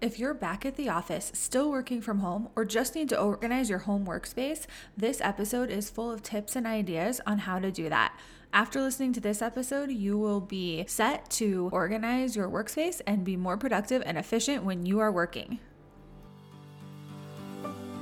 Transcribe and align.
If 0.00 0.20
you're 0.20 0.32
back 0.32 0.64
at 0.64 0.76
the 0.76 0.88
office, 0.88 1.32
still 1.34 1.72
working 1.72 2.00
from 2.00 2.20
home, 2.20 2.50
or 2.54 2.64
just 2.64 2.94
need 2.94 3.08
to 3.08 3.20
organize 3.20 3.68
your 3.68 3.80
home 3.80 4.06
workspace, 4.06 4.64
this 4.96 5.20
episode 5.20 5.70
is 5.70 5.90
full 5.90 6.12
of 6.12 6.22
tips 6.22 6.54
and 6.54 6.68
ideas 6.68 7.20
on 7.26 7.38
how 7.38 7.58
to 7.58 7.72
do 7.72 7.88
that. 7.88 8.16
After 8.52 8.80
listening 8.80 9.12
to 9.14 9.20
this 9.20 9.42
episode, 9.42 9.90
you 9.90 10.16
will 10.16 10.40
be 10.40 10.84
set 10.86 11.28
to 11.30 11.68
organize 11.72 12.36
your 12.36 12.48
workspace 12.48 13.00
and 13.08 13.24
be 13.24 13.36
more 13.36 13.56
productive 13.56 14.04
and 14.06 14.16
efficient 14.16 14.62
when 14.62 14.86
you 14.86 15.00
are 15.00 15.10
working. 15.10 15.58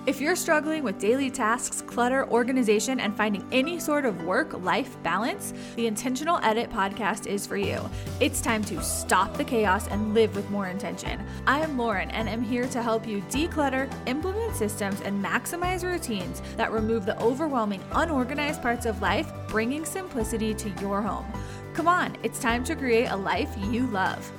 If 0.06 0.20
you're 0.20 0.36
struggling 0.36 0.84
with 0.84 1.00
daily 1.00 1.32
tasks, 1.32 1.82
clutter, 1.82 2.28
organization, 2.28 3.00
and 3.00 3.16
finding 3.16 3.44
any 3.50 3.80
sort 3.80 4.04
of 4.04 4.22
work 4.22 4.52
life 4.62 4.96
balance, 5.02 5.52
the 5.74 5.88
Intentional 5.88 6.38
Edit 6.44 6.70
podcast 6.70 7.26
is 7.26 7.44
for 7.44 7.56
you. 7.56 7.80
It's 8.20 8.40
time 8.40 8.62
to 8.66 8.80
stop 8.84 9.36
the 9.36 9.42
chaos 9.42 9.88
and 9.88 10.14
live 10.14 10.36
with 10.36 10.48
more 10.48 10.68
intention. 10.68 11.26
I 11.48 11.58
am 11.58 11.76
Lauren 11.76 12.12
and 12.12 12.28
am 12.28 12.40
here 12.40 12.68
to 12.68 12.82
help 12.82 13.04
you 13.04 13.20
declutter, 13.30 13.92
implement 14.06 14.54
systems, 14.54 15.00
and 15.00 15.24
maximize 15.24 15.82
routines 15.82 16.40
that 16.56 16.70
remove 16.70 17.04
the 17.04 17.20
overwhelming, 17.20 17.82
unorganized 17.90 18.62
parts 18.62 18.86
of 18.86 19.02
life, 19.02 19.28
bringing 19.48 19.84
simplicity 19.84 20.54
to 20.54 20.70
your 20.80 21.02
home. 21.02 21.26
Come 21.74 21.88
on, 21.88 22.16
it's 22.22 22.38
time 22.38 22.62
to 22.62 22.76
create 22.76 23.06
a 23.06 23.16
life 23.16 23.52
you 23.72 23.88
love. 23.88 24.30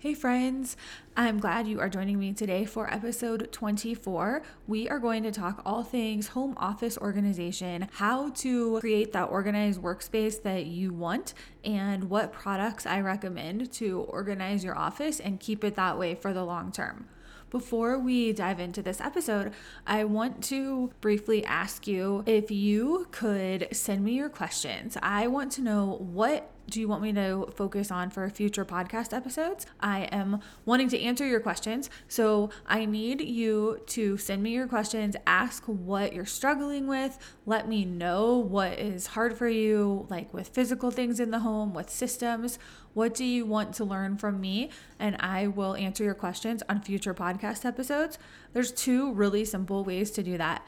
Hey, 0.00 0.14
friends. 0.14 0.76
I'm 1.16 1.40
glad 1.40 1.66
you 1.66 1.80
are 1.80 1.88
joining 1.88 2.20
me 2.20 2.32
today 2.32 2.64
for 2.64 2.88
episode 2.88 3.50
24. 3.50 4.42
We 4.68 4.88
are 4.88 5.00
going 5.00 5.24
to 5.24 5.32
talk 5.32 5.60
all 5.66 5.82
things 5.82 6.28
home 6.28 6.54
office 6.56 6.96
organization, 6.96 7.88
how 7.94 8.30
to 8.30 8.78
create 8.78 9.12
that 9.14 9.24
organized 9.24 9.82
workspace 9.82 10.40
that 10.44 10.66
you 10.66 10.92
want, 10.92 11.34
and 11.64 12.04
what 12.04 12.32
products 12.32 12.86
I 12.86 13.00
recommend 13.00 13.72
to 13.72 14.02
organize 14.02 14.62
your 14.62 14.78
office 14.78 15.18
and 15.18 15.40
keep 15.40 15.64
it 15.64 15.74
that 15.74 15.98
way 15.98 16.14
for 16.14 16.32
the 16.32 16.44
long 16.44 16.70
term. 16.70 17.08
Before 17.50 17.98
we 17.98 18.32
dive 18.32 18.60
into 18.60 18.82
this 18.82 19.00
episode, 19.00 19.52
I 19.84 20.04
want 20.04 20.44
to 20.44 20.92
briefly 21.00 21.44
ask 21.44 21.88
you 21.88 22.22
if 22.24 22.52
you 22.52 23.08
could 23.10 23.66
send 23.72 24.04
me 24.04 24.12
your 24.12 24.28
questions. 24.28 24.96
I 25.02 25.26
want 25.26 25.50
to 25.52 25.60
know 25.60 25.96
what 25.98 26.52
do 26.70 26.80
you 26.80 26.88
want 26.88 27.02
me 27.02 27.12
to 27.14 27.46
focus 27.54 27.90
on 27.90 28.10
for 28.10 28.28
future 28.28 28.64
podcast 28.64 29.16
episodes? 29.16 29.66
I 29.80 30.02
am 30.12 30.40
wanting 30.66 30.88
to 30.90 31.00
answer 31.00 31.26
your 31.26 31.40
questions. 31.40 31.88
So 32.08 32.50
I 32.66 32.84
need 32.84 33.22
you 33.22 33.80
to 33.86 34.18
send 34.18 34.42
me 34.42 34.50
your 34.50 34.66
questions, 34.66 35.16
ask 35.26 35.64
what 35.64 36.12
you're 36.12 36.26
struggling 36.26 36.86
with, 36.86 37.18
let 37.46 37.68
me 37.68 37.84
know 37.84 38.36
what 38.36 38.78
is 38.78 39.08
hard 39.08 39.36
for 39.36 39.48
you, 39.48 40.06
like 40.10 40.32
with 40.34 40.48
physical 40.48 40.90
things 40.90 41.20
in 41.20 41.30
the 41.30 41.40
home, 41.40 41.72
with 41.72 41.88
systems. 41.88 42.58
What 42.92 43.14
do 43.14 43.24
you 43.24 43.46
want 43.46 43.74
to 43.76 43.84
learn 43.84 44.18
from 44.18 44.40
me? 44.40 44.70
And 44.98 45.16
I 45.20 45.46
will 45.46 45.74
answer 45.74 46.04
your 46.04 46.14
questions 46.14 46.62
on 46.68 46.82
future 46.82 47.14
podcast 47.14 47.64
episodes. 47.64 48.18
There's 48.52 48.72
two 48.72 49.12
really 49.12 49.44
simple 49.44 49.84
ways 49.84 50.10
to 50.12 50.22
do 50.22 50.36
that 50.36 50.66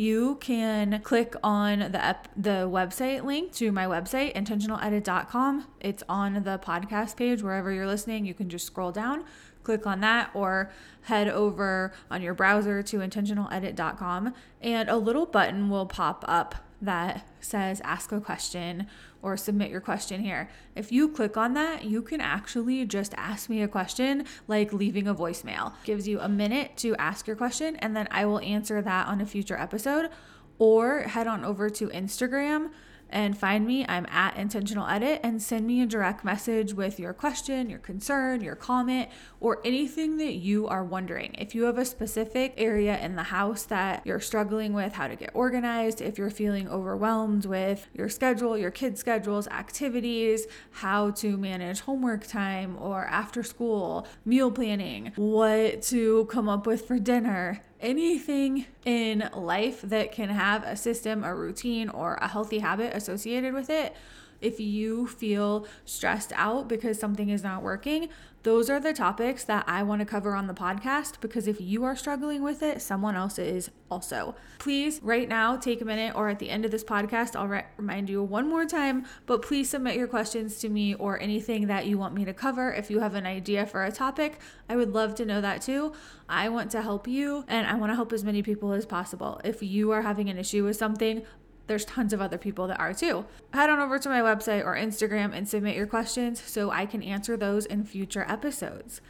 you 0.00 0.36
can 0.36 0.98
click 1.02 1.34
on 1.42 1.78
the 1.78 2.02
ep- 2.02 2.28
the 2.34 2.66
website 2.72 3.22
link 3.22 3.52
to 3.52 3.70
my 3.70 3.84
website 3.84 4.34
intentionaledit.com 4.34 5.66
it's 5.78 6.02
on 6.08 6.42
the 6.42 6.58
podcast 6.58 7.16
page. 7.16 7.42
Wherever 7.42 7.70
you're 7.70 7.86
listening 7.86 8.24
you 8.24 8.32
can 8.32 8.48
just 8.48 8.64
scroll 8.64 8.92
down 8.92 9.24
click 9.62 9.86
on 9.86 10.00
that 10.00 10.30
or 10.32 10.70
head 11.02 11.28
over 11.28 11.92
on 12.10 12.22
your 12.22 12.32
browser 12.32 12.82
to 12.82 13.00
intentionaledit.com 13.00 14.32
and 14.62 14.88
a 14.88 14.96
little 14.96 15.26
button 15.26 15.68
will 15.68 15.84
pop 15.84 16.24
up 16.26 16.54
that 16.80 17.26
says 17.40 17.80
ask 17.84 18.12
a 18.12 18.20
question 18.20 18.86
or 19.22 19.36
submit 19.36 19.70
your 19.70 19.80
question 19.80 20.22
here. 20.22 20.48
If 20.74 20.90
you 20.90 21.08
click 21.08 21.36
on 21.36 21.54
that, 21.54 21.84
you 21.84 22.02
can 22.02 22.20
actually 22.20 22.84
just 22.86 23.14
ask 23.16 23.50
me 23.50 23.62
a 23.62 23.68
question 23.68 24.24
like 24.48 24.72
leaving 24.72 25.06
a 25.06 25.14
voicemail. 25.14 25.74
Gives 25.84 26.08
you 26.08 26.20
a 26.20 26.28
minute 26.28 26.76
to 26.78 26.96
ask 26.96 27.26
your 27.26 27.36
question 27.36 27.76
and 27.76 27.94
then 27.94 28.08
I 28.10 28.24
will 28.24 28.40
answer 28.40 28.80
that 28.80 29.06
on 29.06 29.20
a 29.20 29.26
future 29.26 29.56
episode 29.58 30.10
or 30.58 31.00
head 31.00 31.26
on 31.26 31.44
over 31.44 31.70
to 31.70 31.88
Instagram 31.88 32.70
and 33.10 33.36
find 33.36 33.66
me. 33.66 33.84
I'm 33.88 34.06
at 34.06 34.36
Intentional 34.36 34.86
Edit 34.86 35.20
and 35.22 35.42
send 35.42 35.66
me 35.66 35.82
a 35.82 35.86
direct 35.86 36.24
message 36.24 36.72
with 36.72 36.98
your 36.98 37.12
question, 37.12 37.68
your 37.68 37.78
concern, 37.78 38.40
your 38.40 38.54
comment, 38.54 39.08
or 39.40 39.60
anything 39.64 40.16
that 40.18 40.34
you 40.34 40.66
are 40.68 40.84
wondering. 40.84 41.34
If 41.38 41.54
you 41.54 41.64
have 41.64 41.78
a 41.78 41.84
specific 41.84 42.54
area 42.56 42.98
in 42.98 43.16
the 43.16 43.24
house 43.24 43.64
that 43.64 44.02
you're 44.04 44.20
struggling 44.20 44.72
with 44.72 44.92
how 44.94 45.08
to 45.08 45.16
get 45.16 45.30
organized, 45.34 46.00
if 46.00 46.18
you're 46.18 46.30
feeling 46.30 46.68
overwhelmed 46.68 47.46
with 47.46 47.88
your 47.92 48.08
schedule, 48.08 48.56
your 48.56 48.70
kids' 48.70 49.00
schedules, 49.00 49.48
activities, 49.48 50.46
how 50.70 51.10
to 51.12 51.36
manage 51.36 51.80
homework 51.80 52.26
time 52.26 52.76
or 52.80 53.04
after 53.06 53.42
school, 53.42 54.06
meal 54.24 54.50
planning, 54.50 55.12
what 55.16 55.82
to 55.82 56.24
come 56.26 56.48
up 56.48 56.66
with 56.66 56.86
for 56.86 56.98
dinner, 56.98 57.62
anything 57.80 58.66
in 58.84 59.28
life 59.34 59.82
that 59.82 60.12
can 60.12 60.28
have 60.28 60.64
a 60.64 60.76
system, 60.76 61.24
a 61.24 61.34
routine, 61.34 61.88
or 61.88 62.14
a 62.14 62.28
healthy 62.28 62.58
habit 62.58 62.94
associated 62.94 63.54
with 63.54 63.70
it, 63.70 63.94
if 64.40 64.60
you 64.60 65.06
feel 65.06 65.66
stressed 65.84 66.32
out 66.34 66.68
because 66.68 66.98
something 66.98 67.28
is 67.28 67.42
not 67.42 67.62
working, 67.62 68.08
those 68.42 68.70
are 68.70 68.80
the 68.80 68.94
topics 68.94 69.44
that 69.44 69.64
I 69.68 69.82
want 69.82 70.00
to 70.00 70.06
cover 70.06 70.34
on 70.34 70.46
the 70.46 70.54
podcast 70.54 71.20
because 71.20 71.46
if 71.46 71.60
you 71.60 71.84
are 71.84 71.94
struggling 71.94 72.42
with 72.42 72.62
it, 72.62 72.80
someone 72.80 73.14
else 73.14 73.38
is 73.38 73.70
also. 73.90 74.34
Please, 74.58 74.98
right 75.02 75.28
now, 75.28 75.58
take 75.58 75.82
a 75.82 75.84
minute 75.84 76.14
or 76.16 76.30
at 76.30 76.38
the 76.38 76.48
end 76.48 76.64
of 76.64 76.70
this 76.70 76.82
podcast, 76.82 77.36
I'll 77.36 77.48
re- 77.48 77.66
remind 77.76 78.08
you 78.08 78.22
one 78.22 78.48
more 78.48 78.64
time, 78.64 79.04
but 79.26 79.42
please 79.42 79.68
submit 79.68 79.96
your 79.96 80.06
questions 80.06 80.58
to 80.60 80.70
me 80.70 80.94
or 80.94 81.20
anything 81.20 81.66
that 81.66 81.84
you 81.84 81.98
want 81.98 82.14
me 82.14 82.24
to 82.24 82.32
cover. 82.32 82.72
If 82.72 82.90
you 82.90 83.00
have 83.00 83.14
an 83.14 83.26
idea 83.26 83.66
for 83.66 83.84
a 83.84 83.92
topic, 83.92 84.40
I 84.70 84.76
would 84.76 84.94
love 84.94 85.14
to 85.16 85.26
know 85.26 85.42
that 85.42 85.60
too. 85.60 85.92
I 86.26 86.48
want 86.48 86.70
to 86.70 86.80
help 86.80 87.06
you 87.06 87.44
and 87.46 87.66
I 87.66 87.74
want 87.74 87.90
to 87.90 87.96
help 87.96 88.10
as 88.10 88.24
many 88.24 88.42
people 88.42 88.72
as 88.72 88.86
possible. 88.86 89.38
If 89.44 89.62
you 89.62 89.90
are 89.90 90.00
having 90.00 90.30
an 90.30 90.38
issue 90.38 90.64
with 90.64 90.76
something, 90.76 91.26
there's 91.70 91.84
tons 91.84 92.12
of 92.12 92.20
other 92.20 92.36
people 92.36 92.66
that 92.66 92.80
are 92.80 92.92
too. 92.92 93.24
Head 93.54 93.70
on 93.70 93.78
over 93.78 93.96
to 94.00 94.08
my 94.08 94.20
website 94.20 94.64
or 94.64 94.74
Instagram 94.74 95.32
and 95.32 95.48
submit 95.48 95.76
your 95.76 95.86
questions 95.86 96.42
so 96.44 96.72
I 96.72 96.84
can 96.84 97.00
answer 97.00 97.36
those 97.36 97.64
in 97.64 97.84
future 97.84 98.26
episodes. 98.28 99.00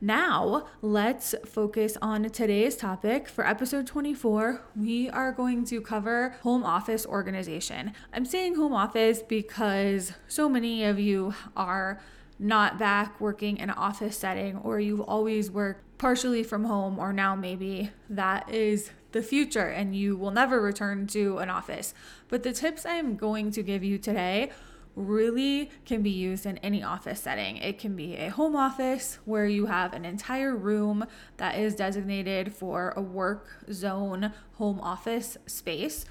Now, 0.00 0.68
let's 0.80 1.34
focus 1.44 1.96
on 2.00 2.22
today's 2.30 2.76
topic. 2.76 3.26
For 3.28 3.44
episode 3.44 3.88
24, 3.88 4.62
we 4.76 5.10
are 5.10 5.32
going 5.32 5.64
to 5.64 5.80
cover 5.80 6.36
home 6.42 6.62
office 6.62 7.04
organization. 7.04 7.92
I'm 8.12 8.24
saying 8.24 8.54
home 8.54 8.74
office 8.74 9.20
because 9.20 10.12
so 10.28 10.48
many 10.48 10.84
of 10.84 11.00
you 11.00 11.34
are 11.56 12.00
not 12.38 12.78
back 12.78 13.20
working 13.20 13.56
in 13.56 13.70
an 13.70 13.76
office 13.76 14.16
setting 14.16 14.58
or 14.58 14.78
you've 14.78 15.00
always 15.00 15.50
worked 15.50 15.98
partially 15.98 16.44
from 16.44 16.64
home 16.64 16.98
or 16.98 17.12
now 17.12 17.34
maybe 17.34 17.90
that 18.08 18.48
is 18.52 18.90
the 19.14 19.22
future 19.22 19.68
and 19.68 19.96
you 19.96 20.16
will 20.16 20.30
never 20.30 20.60
return 20.60 21.06
to 21.06 21.38
an 21.38 21.48
office. 21.48 21.94
But 22.28 22.42
the 22.42 22.52
tips 22.52 22.84
I 22.84 22.96
am 22.96 23.16
going 23.16 23.50
to 23.52 23.62
give 23.62 23.82
you 23.82 23.96
today 23.96 24.50
really 24.96 25.70
can 25.84 26.02
be 26.02 26.10
used 26.10 26.46
in 26.46 26.58
any 26.58 26.82
office 26.82 27.20
setting. 27.20 27.56
It 27.56 27.78
can 27.78 27.96
be 27.96 28.16
a 28.16 28.28
home 28.28 28.54
office 28.54 29.18
where 29.24 29.46
you 29.46 29.66
have 29.66 29.92
an 29.92 30.04
entire 30.04 30.54
room 30.54 31.06
that 31.38 31.56
is 31.56 31.74
designated 31.74 32.52
for 32.52 32.92
a 32.96 33.00
work 33.00 33.64
zone 33.72 34.32
home 34.54 34.80
office 34.80 35.36
space, 35.46 36.04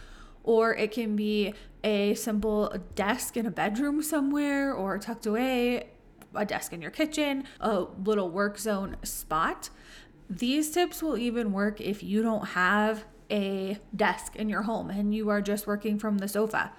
or 0.44 0.74
it 0.75 0.91
can 0.91 1.16
be 1.16 1.53
a 1.84 2.14
simple 2.16 2.74
desk 2.96 3.38
in 3.38 3.46
a 3.46 3.52
bedroom 3.52 4.02
somewhere 4.02 4.74
or 4.74 4.97
tucked 4.97 5.25
away, 5.25 5.90
a 6.35 6.46
desk 6.46 6.74
in 6.74 6.81
your 6.81 6.91
kitchen, 6.91 7.46
a 7.59 7.85
little 8.03 8.30
work 8.30 8.58
zone 8.58 8.97
spot. 9.03 9.70
These 10.29 10.72
tips 10.72 11.01
will 11.01 11.17
even 11.17 11.51
work 11.51 11.79
if 11.81 12.03
you 12.03 12.23
don't 12.23 12.50
have 12.50 13.06
a 13.29 13.78
desk 13.95 14.35
in 14.35 14.50
your 14.50 14.63
home 14.63 14.89
and 14.89 15.13
you 15.13 15.29
are 15.29 15.41
just 15.41 15.67
working 15.67 15.97
from 15.97 16.19
the 16.19 16.28
sofa. 16.28 16.72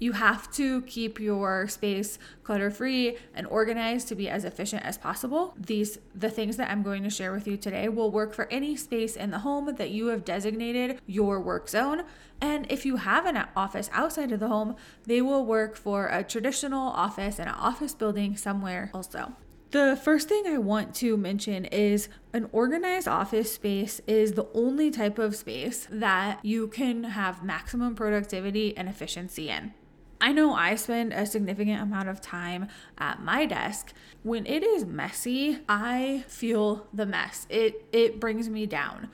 You 0.00 0.12
have 0.12 0.50
to 0.52 0.80
keep 0.82 1.20
your 1.20 1.68
space 1.68 2.18
clutter 2.42 2.70
free 2.70 3.18
and 3.34 3.46
organized 3.46 4.08
to 4.08 4.14
be 4.14 4.30
as 4.30 4.44
efficient 4.44 4.82
as 4.82 4.96
possible. 4.96 5.54
These 5.58 5.98
the 6.14 6.30
things 6.30 6.56
that 6.56 6.70
I'm 6.70 6.82
going 6.82 7.02
to 7.02 7.10
share 7.10 7.34
with 7.34 7.46
you 7.46 7.58
today 7.58 7.86
will 7.90 8.10
work 8.10 8.32
for 8.32 8.50
any 8.50 8.76
space 8.76 9.14
in 9.14 9.30
the 9.30 9.40
home 9.40 9.74
that 9.76 9.90
you 9.90 10.06
have 10.06 10.24
designated 10.24 11.00
your 11.06 11.38
work 11.38 11.68
zone. 11.68 12.04
And 12.40 12.66
if 12.72 12.86
you 12.86 12.96
have 12.96 13.26
an 13.26 13.44
office 13.54 13.90
outside 13.92 14.32
of 14.32 14.40
the 14.40 14.48
home, 14.48 14.74
they 15.04 15.20
will 15.20 15.44
work 15.44 15.76
for 15.76 16.06
a 16.06 16.24
traditional 16.24 16.88
office 16.88 17.38
and 17.38 17.50
an 17.50 17.54
office 17.54 17.92
building 17.92 18.38
somewhere 18.38 18.90
also. 18.94 19.34
The 19.70 19.96
first 20.02 20.28
thing 20.28 20.48
I 20.48 20.58
want 20.58 20.96
to 20.96 21.16
mention 21.16 21.64
is 21.66 22.08
an 22.32 22.48
organized 22.50 23.06
office 23.06 23.52
space 23.54 24.00
is 24.04 24.32
the 24.32 24.48
only 24.52 24.90
type 24.90 25.16
of 25.16 25.36
space 25.36 25.86
that 25.92 26.44
you 26.44 26.66
can 26.66 27.04
have 27.04 27.44
maximum 27.44 27.94
productivity 27.94 28.76
and 28.76 28.88
efficiency 28.88 29.48
in. 29.48 29.72
I 30.20 30.32
know 30.32 30.54
I 30.54 30.74
spend 30.74 31.12
a 31.12 31.24
significant 31.24 31.80
amount 31.80 32.08
of 32.08 32.20
time 32.20 32.66
at 32.98 33.22
my 33.22 33.46
desk. 33.46 33.92
When 34.24 34.44
it 34.44 34.64
is 34.64 34.84
messy, 34.84 35.60
I 35.68 36.24
feel 36.26 36.88
the 36.92 37.06
mess. 37.06 37.46
It 37.48 37.86
it 37.92 38.18
brings 38.18 38.48
me 38.48 38.66
down. 38.66 39.08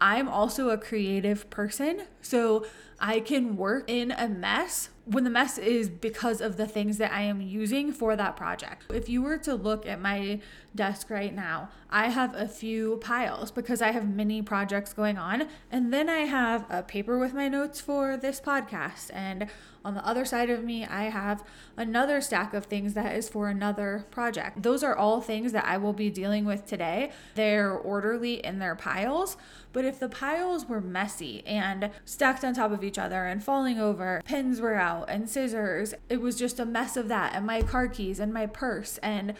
I'm 0.00 0.26
also 0.26 0.70
a 0.70 0.78
creative 0.78 1.50
person, 1.50 2.02
so 2.22 2.64
I 2.98 3.20
can 3.20 3.58
work 3.58 3.84
in 3.88 4.10
a 4.10 4.26
mess 4.26 4.88
when 5.06 5.22
the 5.22 5.30
mess 5.30 5.56
is 5.56 5.88
because 5.88 6.40
of 6.40 6.56
the 6.56 6.66
things 6.66 6.98
that 6.98 7.12
I 7.12 7.22
am 7.22 7.40
using 7.40 7.92
for 7.92 8.16
that 8.16 8.36
project. 8.36 8.84
If 8.92 9.08
you 9.08 9.22
were 9.22 9.38
to 9.38 9.54
look 9.54 9.86
at 9.86 10.00
my 10.00 10.40
desk 10.76 11.10
right 11.10 11.34
now, 11.34 11.70
I 11.90 12.08
have 12.08 12.34
a 12.34 12.46
few 12.46 12.98
piles 12.98 13.50
because 13.50 13.80
I 13.80 13.92
have 13.92 14.08
many 14.08 14.42
projects 14.42 14.92
going 14.92 15.18
on. 15.18 15.48
And 15.70 15.92
then 15.92 16.08
I 16.08 16.20
have 16.20 16.66
a 16.70 16.82
paper 16.82 17.18
with 17.18 17.34
my 17.34 17.48
notes 17.48 17.80
for 17.80 18.16
this 18.16 18.40
podcast. 18.40 19.10
And 19.12 19.48
on 19.84 19.94
the 19.94 20.06
other 20.06 20.24
side 20.24 20.50
of 20.50 20.64
me, 20.64 20.84
I 20.84 21.04
have 21.04 21.44
another 21.76 22.20
stack 22.20 22.54
of 22.54 22.66
things 22.66 22.94
that 22.94 23.14
is 23.14 23.28
for 23.28 23.48
another 23.48 24.04
project. 24.10 24.62
Those 24.62 24.82
are 24.82 24.96
all 24.96 25.20
things 25.20 25.52
that 25.52 25.64
I 25.64 25.76
will 25.78 25.92
be 25.92 26.10
dealing 26.10 26.44
with 26.44 26.66
today. 26.66 27.12
They're 27.36 27.72
orderly 27.72 28.44
in 28.44 28.58
their 28.58 28.74
piles. 28.74 29.36
But 29.72 29.84
if 29.84 30.00
the 30.00 30.08
piles 30.08 30.66
were 30.66 30.80
messy 30.80 31.46
and 31.46 31.90
stacked 32.04 32.44
on 32.44 32.54
top 32.54 32.72
of 32.72 32.82
each 32.82 32.98
other 32.98 33.26
and 33.26 33.44
falling 33.44 33.78
over, 33.78 34.22
pins 34.24 34.60
were 34.60 34.74
out 34.74 35.08
and 35.08 35.28
scissors, 35.28 35.94
it 36.08 36.20
was 36.20 36.36
just 36.36 36.58
a 36.58 36.64
mess 36.64 36.96
of 36.96 37.08
that, 37.08 37.34
and 37.34 37.46
my 37.46 37.62
car 37.62 37.86
keys 37.86 38.18
and 38.18 38.32
my 38.32 38.46
purse 38.46 38.98
and 38.98 39.34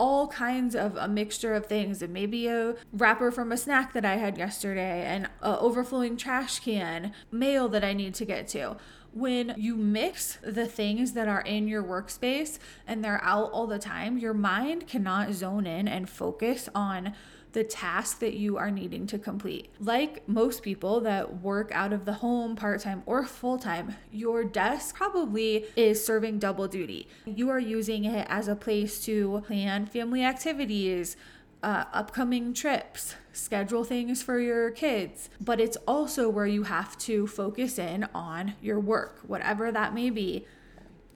all 0.00 0.28
kinds 0.28 0.74
of 0.74 0.96
a 0.96 1.06
mixture 1.06 1.52
of 1.52 1.66
things. 1.66 2.00
And 2.00 2.12
maybe 2.12 2.48
a 2.48 2.74
wrapper 2.90 3.30
from 3.30 3.52
a 3.52 3.56
snack 3.58 3.92
that 3.92 4.04
I 4.04 4.16
had 4.16 4.38
yesterday 4.38 5.04
and 5.04 5.28
a 5.42 5.58
overflowing 5.58 6.16
trash 6.16 6.58
can, 6.60 7.12
mail 7.30 7.68
that 7.68 7.84
I 7.84 7.92
need 7.92 8.14
to 8.14 8.24
get 8.24 8.48
to. 8.48 8.78
When 9.12 9.54
you 9.58 9.76
mix 9.76 10.38
the 10.42 10.66
things 10.66 11.12
that 11.12 11.28
are 11.28 11.42
in 11.42 11.68
your 11.68 11.82
workspace 11.82 12.58
and 12.86 13.04
they're 13.04 13.22
out 13.22 13.52
all 13.52 13.66
the 13.66 13.78
time, 13.78 14.16
your 14.16 14.32
mind 14.32 14.86
cannot 14.86 15.34
zone 15.34 15.66
in 15.66 15.86
and 15.86 16.08
focus 16.08 16.70
on 16.74 17.12
the 17.52 17.64
task 17.64 18.20
that 18.20 18.34
you 18.34 18.56
are 18.56 18.70
needing 18.70 19.06
to 19.08 19.18
complete. 19.18 19.70
Like 19.80 20.28
most 20.28 20.62
people 20.62 21.00
that 21.00 21.40
work 21.42 21.70
out 21.72 21.92
of 21.92 22.04
the 22.04 22.14
home 22.14 22.56
part 22.56 22.80
time 22.80 23.02
or 23.06 23.24
full 23.24 23.58
time, 23.58 23.96
your 24.12 24.44
desk 24.44 24.94
probably 24.94 25.66
is 25.76 26.04
serving 26.04 26.38
double 26.38 26.68
duty. 26.68 27.08
You 27.24 27.50
are 27.50 27.58
using 27.58 28.04
it 28.04 28.26
as 28.28 28.48
a 28.48 28.56
place 28.56 29.04
to 29.04 29.42
plan 29.46 29.86
family 29.86 30.24
activities, 30.24 31.16
uh, 31.62 31.84
upcoming 31.92 32.54
trips, 32.54 33.16
schedule 33.32 33.84
things 33.84 34.22
for 34.22 34.38
your 34.38 34.70
kids, 34.70 35.28
but 35.40 35.60
it's 35.60 35.76
also 35.86 36.28
where 36.28 36.46
you 36.46 36.64
have 36.64 36.96
to 36.98 37.26
focus 37.26 37.78
in 37.78 38.08
on 38.14 38.54
your 38.62 38.80
work, 38.80 39.20
whatever 39.26 39.70
that 39.70 39.94
may 39.94 40.10
be. 40.10 40.46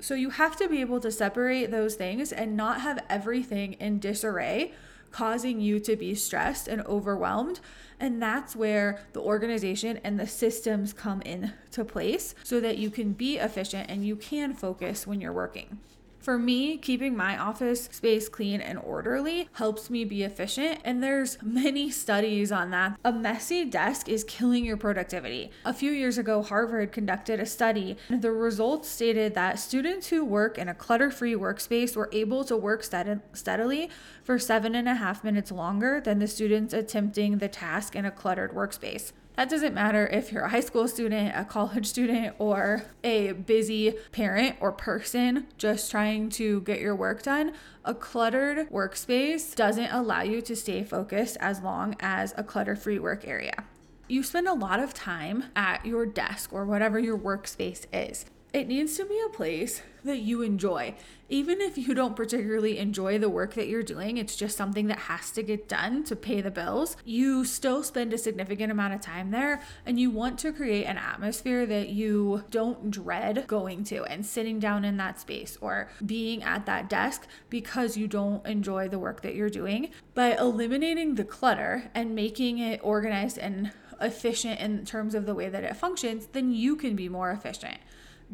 So 0.00 0.14
you 0.14 0.30
have 0.30 0.56
to 0.56 0.68
be 0.68 0.80
able 0.80 1.00
to 1.00 1.10
separate 1.10 1.70
those 1.70 1.94
things 1.94 2.32
and 2.32 2.56
not 2.56 2.82
have 2.82 3.02
everything 3.08 3.74
in 3.74 4.00
disarray, 4.00 4.74
causing 5.14 5.60
you 5.60 5.78
to 5.78 5.94
be 5.94 6.12
stressed 6.12 6.66
and 6.66 6.84
overwhelmed. 6.86 7.60
And 8.00 8.20
that's 8.20 8.56
where 8.56 8.98
the 9.12 9.20
organization 9.20 10.00
and 10.02 10.18
the 10.18 10.26
systems 10.26 10.92
come 10.92 11.22
into 11.22 11.84
place 11.84 12.34
so 12.42 12.58
that 12.58 12.78
you 12.78 12.90
can 12.90 13.12
be 13.12 13.36
efficient 13.36 13.88
and 13.88 14.04
you 14.04 14.16
can 14.16 14.54
focus 14.54 15.06
when 15.06 15.20
you're 15.20 15.32
working. 15.32 15.78
For 16.24 16.38
me, 16.38 16.78
keeping 16.78 17.14
my 17.14 17.36
office 17.36 17.84
space 17.92 18.30
clean 18.30 18.62
and 18.62 18.78
orderly 18.78 19.50
helps 19.52 19.90
me 19.90 20.06
be 20.06 20.22
efficient, 20.22 20.80
and 20.82 21.02
there's 21.02 21.36
many 21.42 21.90
studies 21.90 22.50
on 22.50 22.70
that. 22.70 22.98
A 23.04 23.12
messy 23.12 23.66
desk 23.66 24.08
is 24.08 24.24
killing 24.24 24.64
your 24.64 24.78
productivity. 24.78 25.50
A 25.66 25.74
few 25.74 25.92
years 25.92 26.16
ago, 26.16 26.42
Harvard 26.42 26.92
conducted 26.92 27.40
a 27.40 27.44
study, 27.44 27.98
and 28.08 28.22
the 28.22 28.32
results 28.32 28.88
stated 28.88 29.34
that 29.34 29.58
students 29.58 30.06
who 30.06 30.24
work 30.24 30.56
in 30.56 30.70
a 30.70 30.74
clutter 30.74 31.10
free 31.10 31.34
workspace 31.34 31.94
were 31.94 32.08
able 32.10 32.42
to 32.44 32.56
work 32.56 32.82
steadily 32.82 33.90
for 34.22 34.38
seven 34.38 34.74
and 34.74 34.88
a 34.88 34.94
half 34.94 35.24
minutes 35.24 35.52
longer 35.52 36.00
than 36.00 36.20
the 36.20 36.26
students 36.26 36.72
attempting 36.72 37.36
the 37.36 37.48
task 37.48 37.94
in 37.94 38.06
a 38.06 38.10
cluttered 38.10 38.52
workspace. 38.52 39.12
That 39.36 39.50
doesn't 39.50 39.74
matter 39.74 40.06
if 40.06 40.30
you're 40.30 40.44
a 40.44 40.48
high 40.48 40.60
school 40.60 40.86
student, 40.86 41.34
a 41.34 41.44
college 41.44 41.86
student, 41.86 42.36
or 42.38 42.84
a 43.02 43.32
busy 43.32 43.94
parent 44.12 44.56
or 44.60 44.70
person 44.70 45.48
just 45.58 45.90
trying 45.90 46.28
to 46.30 46.60
get 46.60 46.80
your 46.80 46.94
work 46.94 47.24
done. 47.24 47.52
A 47.84 47.94
cluttered 47.94 48.70
workspace 48.70 49.54
doesn't 49.56 49.90
allow 49.90 50.22
you 50.22 50.40
to 50.42 50.54
stay 50.54 50.84
focused 50.84 51.36
as 51.40 51.60
long 51.60 51.96
as 51.98 52.32
a 52.36 52.44
clutter 52.44 52.76
free 52.76 53.00
work 53.00 53.26
area. 53.26 53.64
You 54.06 54.22
spend 54.22 54.46
a 54.46 54.54
lot 54.54 54.78
of 54.78 54.94
time 54.94 55.44
at 55.56 55.84
your 55.84 56.06
desk 56.06 56.52
or 56.52 56.64
whatever 56.64 57.00
your 57.00 57.18
workspace 57.18 57.86
is. 57.92 58.26
It 58.52 58.68
needs 58.68 58.96
to 58.98 59.04
be 59.04 59.20
a 59.26 59.30
place 59.30 59.82
that 60.04 60.18
you 60.18 60.42
enjoy. 60.42 60.94
Even 61.28 61.60
if 61.60 61.78
you 61.78 61.94
don't 61.94 62.14
particularly 62.14 62.78
enjoy 62.78 63.18
the 63.18 63.28
work 63.30 63.54
that 63.54 63.66
you're 63.66 63.82
doing, 63.82 64.18
it's 64.18 64.36
just 64.36 64.56
something 64.56 64.86
that 64.86 64.98
has 65.00 65.30
to 65.32 65.42
get 65.42 65.68
done 65.68 66.04
to 66.04 66.14
pay 66.14 66.40
the 66.40 66.50
bills. 66.50 66.96
You 67.04 67.44
still 67.44 67.82
spend 67.82 68.12
a 68.12 68.18
significant 68.18 68.70
amount 68.70 68.94
of 68.94 69.00
time 69.00 69.30
there 69.30 69.62
and 69.86 69.98
you 69.98 70.10
want 70.10 70.38
to 70.40 70.52
create 70.52 70.84
an 70.84 70.98
atmosphere 70.98 71.64
that 71.66 71.88
you 71.88 72.44
don't 72.50 72.90
dread 72.90 73.46
going 73.46 73.84
to 73.84 74.04
and 74.04 74.24
sitting 74.24 74.58
down 74.58 74.84
in 74.84 74.98
that 74.98 75.18
space 75.18 75.56
or 75.60 75.88
being 76.04 76.42
at 76.42 76.66
that 76.66 76.88
desk 76.90 77.26
because 77.48 77.96
you 77.96 78.06
don't 78.06 78.46
enjoy 78.46 78.88
the 78.88 78.98
work 78.98 79.22
that 79.22 79.34
you're 79.34 79.50
doing. 79.50 79.90
By 80.14 80.36
eliminating 80.36 81.14
the 81.14 81.24
clutter 81.24 81.90
and 81.94 82.14
making 82.14 82.58
it 82.58 82.80
organized 82.82 83.38
and 83.38 83.72
efficient 84.00 84.60
in 84.60 84.84
terms 84.84 85.14
of 85.14 85.24
the 85.24 85.34
way 85.34 85.48
that 85.48 85.64
it 85.64 85.76
functions, 85.76 86.26
then 86.32 86.52
you 86.52 86.76
can 86.76 86.94
be 86.94 87.08
more 87.08 87.30
efficient 87.30 87.78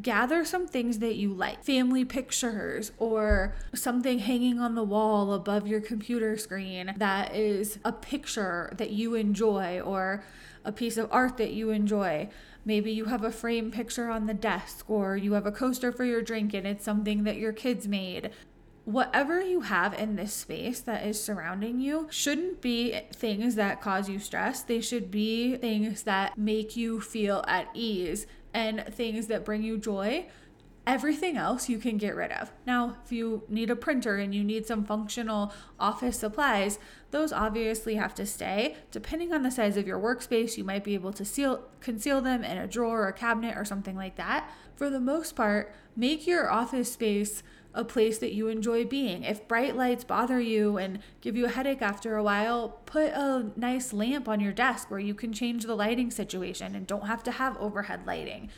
gather 0.00 0.44
some 0.44 0.66
things 0.66 0.98
that 1.00 1.16
you 1.16 1.32
like 1.32 1.64
family 1.64 2.04
pictures 2.04 2.92
or 2.98 3.54
something 3.74 4.20
hanging 4.20 4.58
on 4.58 4.74
the 4.74 4.82
wall 4.82 5.32
above 5.32 5.66
your 5.66 5.80
computer 5.80 6.36
screen 6.36 6.94
that 6.96 7.34
is 7.34 7.78
a 7.84 7.92
picture 7.92 8.72
that 8.76 8.90
you 8.90 9.14
enjoy 9.14 9.80
or 9.80 10.24
a 10.64 10.72
piece 10.72 10.96
of 10.96 11.08
art 11.10 11.36
that 11.38 11.52
you 11.52 11.70
enjoy. 11.70 12.28
Maybe 12.64 12.92
you 12.92 13.06
have 13.06 13.24
a 13.24 13.32
frame 13.32 13.70
picture 13.70 14.10
on 14.10 14.26
the 14.26 14.34
desk 14.34 14.88
or 14.88 15.16
you 15.16 15.32
have 15.32 15.46
a 15.46 15.52
coaster 15.52 15.90
for 15.92 16.04
your 16.04 16.22
drink 16.22 16.54
and 16.54 16.66
it's 16.66 16.84
something 16.84 17.24
that 17.24 17.36
your 17.36 17.52
kids 17.52 17.88
made. 17.88 18.30
Whatever 18.84 19.40
you 19.42 19.62
have 19.62 19.94
in 19.94 20.16
this 20.16 20.32
space 20.32 20.80
that 20.80 21.06
is 21.06 21.22
surrounding 21.22 21.80
you 21.80 22.08
shouldn't 22.10 22.60
be 22.60 23.00
things 23.14 23.54
that 23.54 23.80
cause 23.80 24.08
you 24.08 24.18
stress. 24.18 24.62
They 24.62 24.80
should 24.80 25.10
be 25.10 25.56
things 25.56 26.02
that 26.02 26.36
make 26.36 26.76
you 26.76 27.00
feel 27.00 27.44
at 27.46 27.68
ease 27.74 28.26
and 28.52 28.84
things 28.90 29.26
that 29.28 29.44
bring 29.44 29.62
you 29.62 29.78
joy, 29.78 30.26
everything 30.86 31.36
else 31.36 31.68
you 31.68 31.78
can 31.78 31.98
get 31.98 32.16
rid 32.16 32.32
of. 32.32 32.50
Now, 32.66 32.96
if 33.04 33.12
you 33.12 33.44
need 33.48 33.70
a 33.70 33.76
printer 33.76 34.16
and 34.16 34.34
you 34.34 34.42
need 34.42 34.66
some 34.66 34.84
functional 34.84 35.52
office 35.78 36.18
supplies, 36.18 36.78
those 37.10 37.32
obviously 37.32 37.96
have 37.96 38.14
to 38.16 38.26
stay. 38.26 38.76
Depending 38.90 39.32
on 39.32 39.42
the 39.42 39.50
size 39.50 39.76
of 39.76 39.86
your 39.86 40.00
workspace, 40.00 40.56
you 40.56 40.64
might 40.64 40.84
be 40.84 40.94
able 40.94 41.12
to 41.12 41.24
seal 41.24 41.64
conceal 41.80 42.20
them 42.20 42.42
in 42.42 42.58
a 42.58 42.66
drawer 42.66 43.02
or 43.02 43.08
a 43.08 43.12
cabinet 43.12 43.56
or 43.56 43.64
something 43.64 43.96
like 43.96 44.16
that. 44.16 44.50
For 44.74 44.90
the 44.90 45.00
most 45.00 45.36
part, 45.36 45.72
make 45.94 46.26
your 46.26 46.50
office 46.50 46.92
space 46.92 47.42
a 47.74 47.84
place 47.84 48.18
that 48.18 48.32
you 48.32 48.48
enjoy 48.48 48.84
being. 48.84 49.22
If 49.22 49.46
bright 49.46 49.76
lights 49.76 50.04
bother 50.04 50.40
you 50.40 50.76
and 50.76 51.00
give 51.20 51.36
you 51.36 51.46
a 51.46 51.50
headache 51.50 51.82
after 51.82 52.16
a 52.16 52.22
while, 52.22 52.80
put 52.86 53.12
a 53.12 53.50
nice 53.56 53.92
lamp 53.92 54.28
on 54.28 54.40
your 54.40 54.52
desk 54.52 54.90
where 54.90 55.00
you 55.00 55.14
can 55.14 55.32
change 55.32 55.64
the 55.64 55.74
lighting 55.74 56.10
situation 56.10 56.74
and 56.74 56.86
don't 56.86 57.06
have 57.06 57.22
to 57.24 57.32
have 57.32 57.56
overhead 57.58 58.06
lighting. 58.06 58.50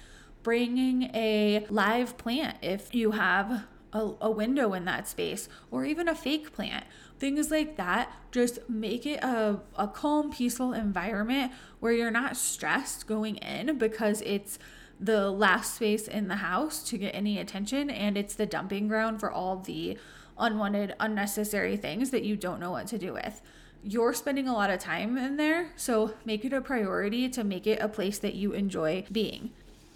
Bringing 0.43 1.05
a 1.15 1.67
live 1.69 2.17
plant 2.17 2.57
if 2.63 2.95
you 2.95 3.13
have 3.13 3.65
a, 3.93 4.13
a 4.21 4.31
window 4.31 4.73
in 4.73 4.85
that 4.87 5.07
space 5.07 5.49
or 5.71 5.85
even 5.85 6.09
a 6.09 6.15
fake 6.15 6.53
plant. 6.53 6.85
Things 7.19 7.51
like 7.51 7.77
that 7.77 8.11
just 8.33 8.59
make 8.69 9.07
it 9.07 9.23
a, 9.23 9.61
a 9.77 9.87
calm, 9.87 10.33
peaceful 10.33 10.73
environment 10.73 11.53
where 11.81 11.93
you're 11.93 12.11
not 12.11 12.37
stressed 12.37 13.07
going 13.07 13.37
in 13.37 13.79
because 13.79 14.23
it's 14.23 14.59
the 15.03 15.31
last 15.31 15.75
space 15.75 16.07
in 16.07 16.29
the 16.29 16.37
house 16.37 16.83
to 16.85 16.97
get 16.97 17.15
any 17.15 17.39
attention 17.39 17.91
and 17.91 18.17
it's 18.17 18.35
the 18.35 18.47
dumping 18.47 18.87
ground 18.87 19.19
for 19.19 19.31
all 19.31 19.57
the 19.57 19.99
unwanted 20.39 20.95
unnecessary 21.01 21.77
things 21.77 22.11
that 22.11 22.23
you 22.23 22.37
don't 22.37 22.61
know 22.61 22.71
what 22.71 22.87
to 22.87 22.99
do 22.99 23.13
with. 23.13 23.43
You're 23.83 24.15
spending 24.15 24.47
a 24.47 24.53
lot 24.53 24.71
of 24.71 24.79
time 24.79 25.19
in 25.19 25.37
there 25.37 25.73
so 25.77 26.15
make 26.25 26.45
it 26.45 26.53
a 26.53 26.61
priority 26.61 27.29
to 27.31 27.43
make 27.43 27.67
it 27.67 27.81
a 27.81 27.89
place 27.89 28.19
that 28.19 28.35
you 28.35 28.53
enjoy 28.53 29.05
being. 29.11 29.51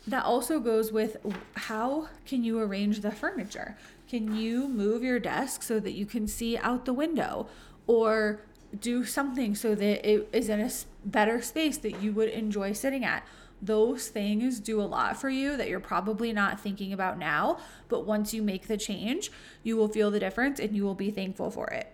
That 0.08 0.24
also 0.24 0.58
goes 0.58 0.90
with 0.90 1.18
how 1.54 2.08
can 2.26 2.42
you 2.42 2.58
arrange 2.58 3.00
the 3.00 3.12
furniture? 3.12 3.76
Can 4.08 4.36
you 4.36 4.68
move 4.68 5.04
your 5.04 5.20
desk 5.20 5.62
so 5.62 5.78
that 5.80 5.92
you 5.92 6.06
can 6.06 6.26
see 6.26 6.56
out 6.56 6.84
the 6.84 6.92
window? 6.92 7.48
Or 7.86 8.40
do 8.80 9.04
something 9.04 9.54
so 9.54 9.74
that 9.74 10.08
it 10.08 10.28
is 10.32 10.48
in 10.48 10.60
a 10.60 10.70
better 11.04 11.40
space 11.40 11.78
that 11.78 12.02
you 12.02 12.12
would 12.12 12.28
enjoy 12.28 12.72
sitting 12.72 13.04
at 13.04 13.24
those 13.66 14.08
things 14.08 14.60
do 14.60 14.80
a 14.80 14.84
lot 14.84 15.16
for 15.20 15.28
you 15.28 15.56
that 15.56 15.68
you're 15.68 15.80
probably 15.80 16.32
not 16.32 16.60
thinking 16.60 16.92
about 16.92 17.18
now. 17.18 17.58
But 17.88 18.06
once 18.06 18.32
you 18.32 18.42
make 18.42 18.68
the 18.68 18.76
change, 18.76 19.30
you 19.62 19.76
will 19.76 19.88
feel 19.88 20.10
the 20.10 20.20
difference 20.20 20.58
and 20.58 20.74
you 20.74 20.84
will 20.84 20.94
be 20.94 21.10
thankful 21.10 21.50
for 21.50 21.68
it. 21.68 21.92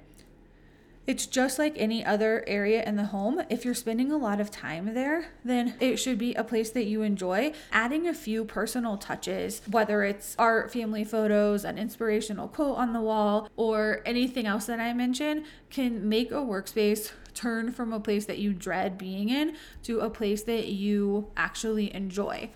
It's 1.05 1.26
just 1.26 1.59
like 1.59 1.75
any 1.76 2.05
other 2.05 2.45
area 2.47 2.85
in 2.85 2.95
the 2.95 3.07
home. 3.07 3.43
If 3.50 3.64
you're 3.64 3.75
spending 3.75 4.12
a 4.12 4.17
lot 4.17 4.41
of 4.41 4.52
time 4.52 4.95
there, 4.95 5.33
then 5.45 5.75
it 5.81 5.97
should 5.97 6.17
be 6.17 6.33
a 6.35 6.45
place 6.45 6.71
that 6.71 6.85
you 6.85 7.02
enjoy. 7.02 7.55
Adding 7.73 8.07
a 8.07 8.14
few 8.14 8.45
personal 8.45 8.97
touches, 8.97 9.62
whether 9.69 10.05
it's 10.05 10.37
art, 10.38 10.73
family 10.73 11.02
photos, 11.02 11.64
an 11.64 11.76
inspirational 11.76 12.47
quote 12.47 12.79
on 12.79 12.93
the 12.93 13.00
wall, 13.00 13.49
or 13.57 14.00
anything 14.07 14.47
else 14.47 14.67
that 14.67 14.79
I 14.79 14.93
mentioned, 14.93 15.45
can 15.71 16.09
make 16.09 16.31
a 16.31 16.37
workspace 16.37 17.11
turn 17.35 17.73
from 17.73 17.93
a 17.93 18.01
place 18.01 18.27
that 18.27 18.39
you 18.39 18.53
dread 18.53 18.99
being 18.99 19.29
in 19.29 19.57
to 19.83 20.01
a 20.01 20.11
place 20.11 20.43
that 20.45 20.69
you 20.69 21.31
actually 21.37 21.95
enjoy. 21.95 22.51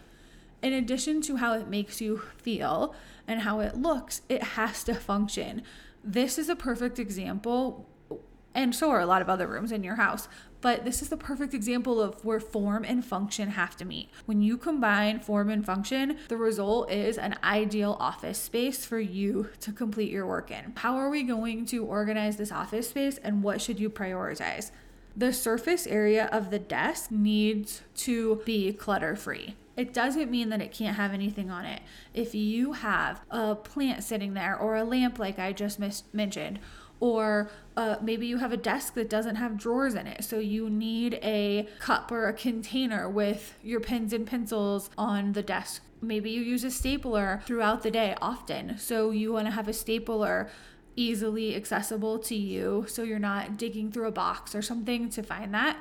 in 0.63 0.73
addition 0.73 1.21
to 1.23 1.37
how 1.37 1.55
it 1.55 1.69
makes 1.69 2.01
you 2.01 2.19
feel 2.39 2.95
and 3.27 3.41
how 3.41 3.61
it 3.61 3.77
looks, 3.77 4.23
it 4.29 4.43
has 4.43 4.83
to 4.85 4.95
function. 4.95 5.63
This 6.03 6.39
is 6.39 6.49
a 6.49 6.57
perfect 6.57 6.99
example, 6.99 7.87
and 8.55 8.75
so 8.75 8.91
are 8.91 9.01
a 9.01 9.07
lot 9.07 9.23
of 9.23 9.29
other 9.29 9.47
rooms 9.47 9.73
in 9.73 9.85
your 9.85 9.97
house. 9.97 10.29
But 10.67 10.85
this 10.85 11.01
is 11.01 11.11
the 11.11 11.17
perfect 11.17 11.55
example 11.55 12.01
of 12.01 12.25
where 12.25 12.41
form 12.41 12.83
and 12.83 13.05
function 13.05 13.51
have 13.51 13.77
to 13.77 13.85
meet. 13.85 14.09
When 14.25 14.43
you 14.43 14.57
combine 14.57 15.21
form 15.21 15.49
and 15.49 15.65
function, 15.65 16.19
the 16.27 16.37
result 16.37 16.91
is 16.91 17.19
an 17.19 17.37
ideal 17.45 17.97
office 18.01 18.37
space 18.37 18.85
for 18.85 18.99
you 18.99 19.51
to 19.61 19.71
complete 19.71 20.11
your 20.11 20.27
work 20.27 20.51
in. 20.51 20.73
How 20.79 20.97
are 20.97 21.09
we 21.09 21.23
going 21.23 21.67
to 21.67 21.85
organize 21.85 22.37
this 22.37 22.51
office 22.51 22.89
space 22.89 23.17
and 23.19 23.45
what 23.45 23.63
should 23.63 23.79
you 23.79 23.89
prioritize? 23.89 24.73
The 25.17 25.33
surface 25.33 25.87
area 25.87 26.29
of 26.33 26.51
the 26.51 26.59
desk 26.59 27.13
needs 27.13 27.83
to 27.99 28.43
be 28.45 28.73
clutter 28.73 29.15
free. 29.15 29.55
It 29.77 29.93
doesn't 29.93 30.31
mean 30.31 30.49
that 30.49 30.63
it 30.63 30.73
can't 30.73 30.97
have 30.97 31.13
anything 31.13 31.51
on 31.51 31.65
it. 31.65 31.83
If 32.13 32.35
you 32.35 32.73
have 32.73 33.21
a 33.31 33.55
plant 33.55 34.03
sitting 34.03 34.35
there 34.35 34.59
or 34.59 34.75
a 34.75 34.85
lamp, 34.85 35.19
like 35.19 35.39
I 35.39 35.53
just 35.53 35.79
mis- 35.79 36.03
mentioned, 36.13 36.59
or 37.01 37.51
uh, 37.77 37.97
maybe 38.01 38.27
you 38.27 38.39
have 38.39 38.53
a 38.53 38.57
desk 38.57 38.95
that 38.95 39.11
doesn't 39.11 39.37
have 39.37 39.59
drawers 39.59 39.95
in 39.95 40.07
it. 40.07 40.25
So 40.25 40.39
you 40.39 40.71
need 40.71 41.15
a 41.23 41.69
cup 41.79 42.11
or 42.11 42.29
a 42.29 42.33
container 42.33 43.09
with 43.09 43.55
your 43.63 43.81
pens 43.81 44.13
and 44.13 44.27
pencils 44.27 44.91
on 44.97 45.33
the 45.33 45.43
desk. 45.43 45.83
Maybe 46.01 46.31
you 46.31 46.41
use 46.41 46.65
a 46.65 46.71
stapler 46.71 47.43
throughout 47.47 47.83
the 47.83 47.91
day 47.91 48.17
often. 48.21 48.79
So 48.79 49.11
you 49.11 49.33
want 49.33 49.47
to 49.47 49.53
have 49.53 49.69
a 49.69 49.73
stapler 49.73 50.51
easily 50.95 51.55
accessible 51.55 52.19
to 52.19 52.35
you 52.35 52.87
so 52.89 53.03
you're 53.03 53.19
not 53.19 53.59
digging 53.59 53.93
through 53.93 54.07
a 54.07 54.13
box 54.13 54.55
or 54.55 54.63
something 54.63 55.11
to 55.11 55.23
find 55.23 55.53
that. 55.53 55.77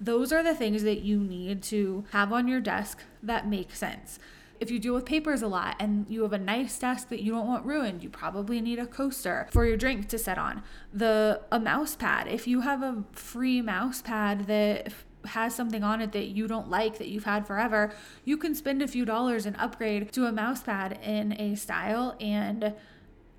Those 0.00 0.32
are 0.32 0.42
the 0.42 0.54
things 0.54 0.82
that 0.82 1.02
you 1.02 1.18
need 1.18 1.62
to 1.64 2.04
have 2.10 2.32
on 2.32 2.48
your 2.48 2.60
desk 2.60 3.02
that 3.22 3.48
make 3.48 3.74
sense. 3.74 4.18
If 4.60 4.70
you 4.70 4.78
deal 4.78 4.94
with 4.94 5.04
papers 5.04 5.42
a 5.42 5.48
lot 5.48 5.76
and 5.78 6.06
you 6.08 6.22
have 6.22 6.32
a 6.32 6.38
nice 6.38 6.78
desk 6.78 7.08
that 7.08 7.22
you 7.22 7.32
don't 7.32 7.46
want 7.46 7.64
ruined, 7.64 8.02
you 8.02 8.08
probably 8.08 8.60
need 8.60 8.78
a 8.78 8.86
coaster 8.86 9.48
for 9.50 9.64
your 9.66 9.76
drink 9.76 10.08
to 10.08 10.18
set 10.18 10.38
on. 10.38 10.62
The 10.92 11.42
a 11.52 11.60
mouse 11.60 11.96
pad. 11.96 12.28
If 12.28 12.46
you 12.46 12.62
have 12.62 12.82
a 12.82 13.04
free 13.12 13.60
mouse 13.60 14.02
pad 14.02 14.46
that 14.46 14.92
has 15.26 15.54
something 15.54 15.82
on 15.82 16.00
it 16.00 16.12
that 16.12 16.28
you 16.28 16.46
don't 16.46 16.70
like 16.70 16.98
that 16.98 17.08
you've 17.08 17.24
had 17.24 17.46
forever, 17.46 17.92
you 18.24 18.36
can 18.36 18.54
spend 18.54 18.82
a 18.82 18.88
few 18.88 19.04
dollars 19.04 19.46
and 19.46 19.56
upgrade 19.56 20.12
to 20.12 20.26
a 20.26 20.32
mouse 20.32 20.62
pad 20.62 20.98
in 21.02 21.38
a 21.40 21.54
style 21.56 22.16
and 22.20 22.74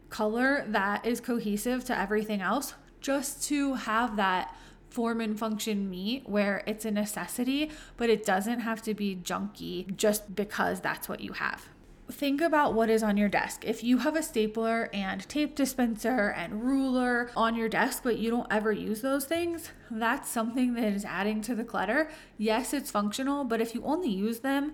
color 0.09 0.65
that 0.67 1.05
is 1.05 1.19
cohesive 1.19 1.83
to 1.85 1.97
everything 1.97 2.41
else 2.41 2.73
just 3.01 3.43
to 3.43 3.73
have 3.75 4.15
that 4.15 4.55
form 4.89 5.21
and 5.21 5.37
function 5.37 5.89
meet 5.89 6.27
where 6.27 6.63
it's 6.65 6.85
a 6.85 6.91
necessity, 6.91 7.71
but 7.97 8.09
it 8.09 8.25
doesn't 8.25 8.61
have 8.61 8.81
to 8.83 8.93
be 8.93 9.15
junky 9.15 9.95
just 9.95 10.35
because 10.35 10.81
that's 10.81 11.07
what 11.09 11.21
you 11.21 11.33
have. 11.33 11.69
Think 12.09 12.39
about 12.39 12.73
what 12.73 12.89
is 12.89 13.03
on 13.03 13.17
your 13.17 13.27
desk. 13.27 13.65
If 13.65 13.83
you 13.83 13.97
have 13.97 14.15
a 14.15 14.23
stapler 14.23 14.89
and 14.93 15.27
tape 15.27 15.55
dispenser 15.55 16.29
and 16.29 16.63
ruler 16.63 17.29
on 17.35 17.55
your 17.55 17.67
desk, 17.67 18.01
but 18.01 18.17
you 18.17 18.29
don't 18.29 18.47
ever 18.49 18.71
use 18.71 19.01
those 19.01 19.25
things, 19.25 19.71
that's 19.91 20.29
something 20.29 20.73
that 20.75 20.85
is 20.85 21.03
adding 21.03 21.41
to 21.41 21.53
the 21.53 21.65
clutter. 21.65 22.09
Yes, 22.37 22.73
it's 22.73 22.91
functional, 22.91 23.43
but 23.43 23.59
if 23.59 23.75
you 23.75 23.83
only 23.83 24.09
use 24.09 24.39
them, 24.39 24.73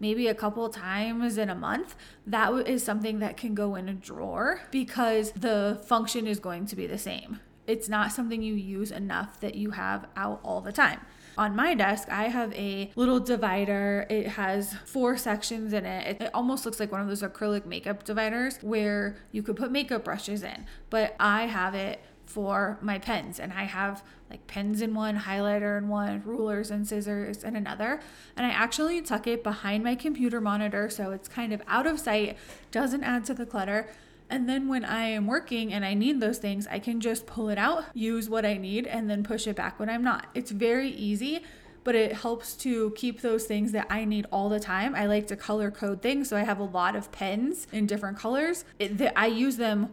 maybe 0.00 0.26
a 0.26 0.34
couple 0.34 0.68
times 0.68 1.38
in 1.38 1.48
a 1.48 1.54
month, 1.54 1.94
that 2.26 2.52
is 2.66 2.82
something 2.82 3.20
that 3.20 3.36
can 3.36 3.54
go 3.54 3.76
in 3.76 3.88
a 3.88 3.94
drawer 3.94 4.62
because 4.72 5.30
the 5.32 5.80
function 5.86 6.26
is 6.26 6.40
going 6.40 6.66
to 6.66 6.74
be 6.74 6.88
the 6.88 6.98
same. 6.98 7.38
It's 7.66 7.88
not 7.88 8.12
something 8.12 8.42
you 8.42 8.54
use 8.54 8.90
enough 8.90 9.40
that 9.40 9.54
you 9.54 9.70
have 9.70 10.06
out 10.16 10.40
all 10.44 10.60
the 10.60 10.72
time. 10.72 11.00
On 11.38 11.56
my 11.56 11.74
desk, 11.74 12.08
I 12.10 12.24
have 12.24 12.52
a 12.54 12.90
little 12.94 13.18
divider. 13.18 14.06
It 14.10 14.28
has 14.28 14.74
four 14.84 15.16
sections 15.16 15.72
in 15.72 15.86
it. 15.86 16.20
It 16.20 16.30
almost 16.34 16.66
looks 16.66 16.78
like 16.78 16.92
one 16.92 17.00
of 17.00 17.08
those 17.08 17.22
acrylic 17.22 17.64
makeup 17.64 18.04
dividers 18.04 18.58
where 18.60 19.16
you 19.30 19.42
could 19.42 19.56
put 19.56 19.72
makeup 19.72 20.04
brushes 20.04 20.42
in, 20.42 20.66
but 20.90 21.16
I 21.18 21.46
have 21.46 21.74
it 21.74 22.02
for 22.26 22.78
my 22.80 22.98
pens 22.98 23.38
and 23.38 23.52
I 23.52 23.64
have 23.64 24.02
like 24.30 24.46
pens 24.46 24.80
in 24.80 24.94
one, 24.94 25.20
highlighter 25.20 25.76
in 25.76 25.88
one, 25.88 26.22
rulers 26.24 26.70
and 26.70 26.86
scissors 26.86 27.44
in 27.44 27.56
another. 27.56 28.00
And 28.36 28.46
I 28.46 28.50
actually 28.50 29.02
tuck 29.02 29.26
it 29.26 29.42
behind 29.42 29.84
my 29.84 29.94
computer 29.94 30.40
monitor 30.40 30.88
so 30.88 31.10
it's 31.12 31.28
kind 31.28 31.52
of 31.52 31.62
out 31.66 31.86
of 31.86 31.98
sight, 32.00 32.36
doesn't 32.70 33.04
add 33.04 33.24
to 33.26 33.34
the 33.34 33.46
clutter. 33.46 33.88
And 34.32 34.48
then 34.48 34.66
when 34.66 34.82
I 34.82 35.04
am 35.08 35.26
working 35.26 35.74
and 35.74 35.84
I 35.84 35.92
need 35.92 36.18
those 36.18 36.38
things, 36.38 36.66
I 36.66 36.78
can 36.78 37.00
just 37.00 37.26
pull 37.26 37.50
it 37.50 37.58
out, 37.58 37.84
use 37.92 38.30
what 38.30 38.46
I 38.46 38.56
need, 38.56 38.86
and 38.86 39.10
then 39.10 39.22
push 39.22 39.46
it 39.46 39.56
back 39.56 39.78
when 39.78 39.90
I'm 39.90 40.02
not. 40.02 40.26
It's 40.34 40.50
very 40.50 40.88
easy 40.88 41.42
but 41.84 41.96
it 41.96 42.12
helps 42.12 42.54
to 42.54 42.92
keep 42.92 43.22
those 43.22 43.44
things 43.44 43.72
that 43.72 43.84
I 43.90 44.04
need 44.04 44.24
all 44.30 44.48
the 44.48 44.60
time. 44.60 44.94
I 44.94 45.06
like 45.06 45.26
to 45.26 45.36
color 45.36 45.68
code 45.68 46.00
things, 46.00 46.28
so 46.28 46.36
I 46.36 46.44
have 46.44 46.60
a 46.60 46.64
lot 46.64 46.94
of 46.94 47.10
pens 47.10 47.66
in 47.72 47.86
different 47.86 48.16
colors. 48.16 48.64
That 48.78 49.18
I 49.18 49.26
use 49.26 49.56
them 49.56 49.90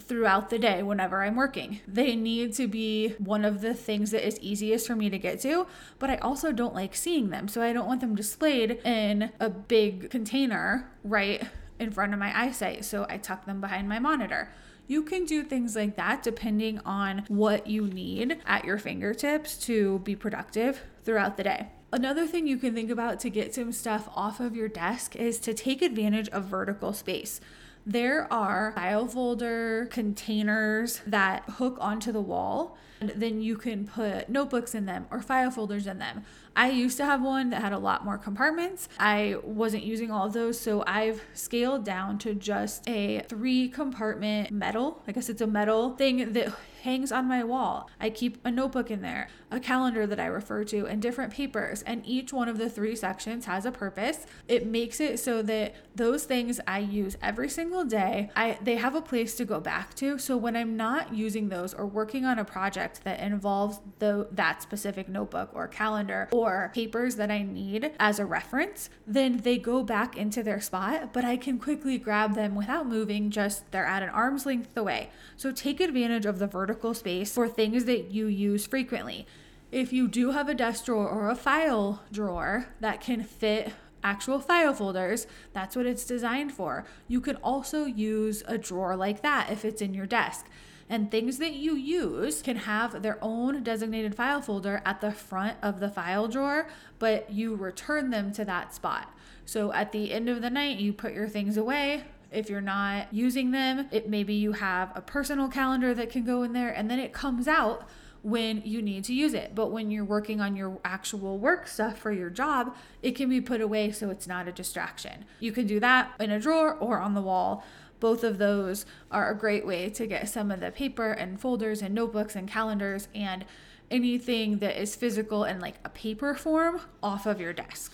throughout 0.00 0.50
the 0.50 0.58
day 0.58 0.82
whenever 0.82 1.22
I'm 1.22 1.36
working. 1.36 1.80
They 1.86 2.16
need 2.16 2.54
to 2.54 2.66
be 2.66 3.14
one 3.18 3.44
of 3.44 3.60
the 3.60 3.74
things 3.74 4.10
that 4.12 4.26
is 4.26 4.38
easiest 4.40 4.86
for 4.86 4.96
me 4.96 5.10
to 5.10 5.18
get 5.18 5.40
to, 5.40 5.66
but 5.98 6.10
I 6.10 6.16
also 6.16 6.52
don't 6.52 6.74
like 6.74 6.94
seeing 6.94 7.30
them. 7.30 7.48
So 7.48 7.62
I 7.62 7.72
don't 7.72 7.86
want 7.86 8.00
them 8.00 8.14
displayed 8.14 8.80
in 8.84 9.30
a 9.40 9.50
big 9.50 10.10
container 10.10 10.90
right 11.02 11.42
in 11.82 11.90
front 11.90 12.12
of 12.14 12.18
my 12.18 12.32
eyesight. 12.38 12.84
So 12.84 13.06
I 13.08 13.18
tuck 13.18 13.44
them 13.44 13.60
behind 13.60 13.88
my 13.88 13.98
monitor. 13.98 14.50
You 14.86 15.02
can 15.02 15.24
do 15.24 15.42
things 15.42 15.76
like 15.76 15.96
that 15.96 16.22
depending 16.22 16.80
on 16.80 17.24
what 17.28 17.66
you 17.66 17.86
need 17.86 18.38
at 18.46 18.64
your 18.64 18.78
fingertips 18.78 19.56
to 19.66 20.00
be 20.00 20.16
productive 20.16 20.80
throughout 21.04 21.36
the 21.36 21.44
day. 21.44 21.68
Another 21.92 22.26
thing 22.26 22.46
you 22.46 22.56
can 22.56 22.74
think 22.74 22.90
about 22.90 23.20
to 23.20 23.30
get 23.30 23.54
some 23.54 23.70
stuff 23.70 24.08
off 24.14 24.40
of 24.40 24.56
your 24.56 24.68
desk 24.68 25.14
is 25.14 25.38
to 25.40 25.52
take 25.52 25.82
advantage 25.82 26.28
of 26.30 26.44
vertical 26.44 26.92
space. 26.92 27.40
There 27.84 28.32
are 28.32 28.72
file 28.76 29.08
folder 29.08 29.86
containers 29.90 31.00
that 31.06 31.42
hook 31.50 31.76
onto 31.80 32.12
the 32.12 32.20
wall, 32.20 32.78
and 33.00 33.10
then 33.10 33.42
you 33.42 33.56
can 33.56 33.88
put 33.88 34.28
notebooks 34.28 34.74
in 34.74 34.86
them 34.86 35.06
or 35.10 35.20
file 35.20 35.50
folders 35.50 35.88
in 35.88 35.98
them. 35.98 36.24
I 36.54 36.70
used 36.70 36.96
to 36.98 37.04
have 37.04 37.22
one 37.22 37.50
that 37.50 37.60
had 37.60 37.72
a 37.72 37.78
lot 37.78 38.04
more 38.04 38.18
compartments. 38.18 38.88
I 39.00 39.36
wasn't 39.42 39.82
using 39.82 40.12
all 40.12 40.26
of 40.26 40.32
those, 40.32 40.60
so 40.60 40.84
I've 40.86 41.22
scaled 41.34 41.84
down 41.84 42.18
to 42.18 42.34
just 42.34 42.88
a 42.88 43.20
three 43.28 43.68
compartment 43.68 44.52
metal. 44.52 45.02
I 45.08 45.12
guess 45.12 45.28
it's 45.28 45.40
a 45.40 45.46
metal 45.46 45.96
thing 45.96 46.34
that 46.34 46.54
hangs 46.82 47.12
on 47.12 47.26
my 47.26 47.44
wall. 47.44 47.88
I 48.00 48.10
keep 48.10 48.44
a 48.44 48.50
notebook 48.50 48.90
in 48.90 49.02
there, 49.02 49.28
a 49.50 49.60
calendar 49.60 50.06
that 50.06 50.18
I 50.18 50.26
refer 50.26 50.64
to, 50.64 50.86
and 50.86 51.00
different 51.00 51.32
papers. 51.32 51.82
And 51.82 52.06
each 52.06 52.32
one 52.32 52.48
of 52.48 52.58
the 52.58 52.68
three 52.68 52.96
sections 52.96 53.46
has 53.46 53.64
a 53.64 53.72
purpose. 53.72 54.26
It 54.48 54.66
makes 54.66 55.00
it 55.00 55.18
so 55.20 55.42
that 55.42 55.74
those 55.94 56.24
things 56.24 56.60
I 56.66 56.80
use 56.80 57.16
every 57.22 57.48
single 57.48 57.84
day, 57.84 58.30
I 58.34 58.58
they 58.62 58.76
have 58.76 58.94
a 58.94 59.02
place 59.02 59.36
to 59.36 59.44
go 59.44 59.60
back 59.60 59.94
to. 59.94 60.18
So 60.18 60.36
when 60.36 60.56
I'm 60.56 60.76
not 60.76 61.14
using 61.14 61.48
those 61.48 61.72
or 61.72 61.86
working 61.86 62.24
on 62.24 62.38
a 62.38 62.44
project 62.44 63.04
that 63.04 63.20
involves 63.20 63.80
the 63.98 64.28
that 64.32 64.62
specific 64.62 65.08
notebook 65.08 65.50
or 65.54 65.68
calendar 65.68 66.28
or 66.32 66.70
papers 66.74 67.16
that 67.16 67.30
I 67.30 67.42
need 67.42 67.92
as 68.00 68.18
a 68.18 68.26
reference, 68.26 68.90
then 69.06 69.38
they 69.38 69.56
go 69.56 69.82
back 69.82 70.16
into 70.16 70.42
their 70.42 70.60
spot, 70.60 71.12
but 71.12 71.24
I 71.24 71.36
can 71.36 71.58
quickly 71.58 71.96
grab 71.98 72.34
them 72.34 72.54
without 72.54 72.86
moving, 72.86 73.30
just 73.30 73.70
they're 73.70 73.86
at 73.86 74.02
an 74.02 74.08
arm's 74.08 74.46
length 74.46 74.76
away. 74.76 75.10
So 75.36 75.52
take 75.52 75.80
advantage 75.80 76.26
of 76.26 76.38
the 76.38 76.46
vertical 76.46 76.71
space 76.94 77.32
for 77.32 77.48
things 77.48 77.84
that 77.84 78.10
you 78.10 78.26
use 78.26 78.66
frequently. 78.66 79.26
If 79.70 79.92
you 79.92 80.08
do 80.08 80.32
have 80.32 80.48
a 80.48 80.54
desk 80.54 80.84
drawer 80.84 81.08
or 81.08 81.30
a 81.30 81.34
file 81.34 82.02
drawer 82.12 82.66
that 82.80 83.00
can 83.00 83.24
fit 83.24 83.72
actual 84.04 84.40
file 84.40 84.74
folders, 84.74 85.26
that's 85.52 85.76
what 85.76 85.86
it's 85.86 86.04
designed 86.04 86.52
for. 86.52 86.84
You 87.08 87.20
can 87.20 87.36
also 87.36 87.84
use 87.84 88.42
a 88.46 88.58
drawer 88.58 88.96
like 88.96 89.22
that 89.22 89.50
if 89.50 89.64
it's 89.64 89.80
in 89.80 89.94
your 89.94 90.06
desk. 90.06 90.46
And 90.88 91.10
things 91.10 91.38
that 91.38 91.54
you 91.54 91.74
use 91.74 92.42
can 92.42 92.56
have 92.56 93.02
their 93.02 93.18
own 93.22 93.62
designated 93.62 94.14
file 94.14 94.42
folder 94.42 94.82
at 94.84 95.00
the 95.00 95.12
front 95.12 95.56
of 95.62 95.80
the 95.80 95.88
file 95.88 96.28
drawer, 96.28 96.68
but 96.98 97.32
you 97.32 97.54
return 97.54 98.10
them 98.10 98.32
to 98.32 98.44
that 98.44 98.74
spot. 98.74 99.10
So 99.46 99.72
at 99.72 99.92
the 99.92 100.12
end 100.12 100.28
of 100.28 100.42
the 100.42 100.50
night, 100.50 100.78
you 100.78 100.92
put 100.92 101.14
your 101.14 101.28
things 101.28 101.56
away. 101.56 102.04
If 102.32 102.48
you're 102.48 102.60
not 102.60 103.12
using 103.12 103.50
them, 103.50 103.88
it 103.90 104.08
maybe 104.08 104.34
you 104.34 104.52
have 104.52 104.92
a 104.94 105.00
personal 105.00 105.48
calendar 105.48 105.94
that 105.94 106.10
can 106.10 106.24
go 106.24 106.42
in 106.42 106.52
there 106.52 106.70
and 106.70 106.90
then 106.90 106.98
it 106.98 107.12
comes 107.12 107.46
out 107.46 107.88
when 108.22 108.62
you 108.64 108.80
need 108.80 109.04
to 109.04 109.14
use 109.14 109.34
it. 109.34 109.54
But 109.54 109.72
when 109.72 109.90
you're 109.90 110.04
working 110.04 110.40
on 110.40 110.54
your 110.54 110.78
actual 110.84 111.38
work 111.38 111.66
stuff 111.66 111.98
for 111.98 112.12
your 112.12 112.30
job, 112.30 112.74
it 113.02 113.16
can 113.16 113.28
be 113.28 113.40
put 113.40 113.60
away 113.60 113.90
so 113.90 114.10
it's 114.10 114.28
not 114.28 114.46
a 114.46 114.52
distraction. 114.52 115.24
You 115.40 115.52
can 115.52 115.66
do 115.66 115.80
that 115.80 116.12
in 116.20 116.30
a 116.30 116.40
drawer 116.40 116.74
or 116.74 117.00
on 117.00 117.14
the 117.14 117.22
wall 117.22 117.64
both 118.02 118.24
of 118.24 118.38
those 118.38 118.84
are 119.12 119.30
a 119.30 119.38
great 119.38 119.64
way 119.64 119.88
to 119.88 120.08
get 120.08 120.28
some 120.28 120.50
of 120.50 120.58
the 120.58 120.72
paper 120.72 121.12
and 121.12 121.40
folders 121.40 121.80
and 121.80 121.94
notebooks 121.94 122.34
and 122.34 122.48
calendars 122.48 123.06
and 123.14 123.44
anything 123.92 124.58
that 124.58 124.76
is 124.76 124.96
physical 124.96 125.44
and 125.44 125.60
like 125.62 125.76
a 125.84 125.88
paper 125.88 126.34
form 126.34 126.80
off 127.00 127.26
of 127.26 127.40
your 127.40 127.52
desk. 127.52 127.92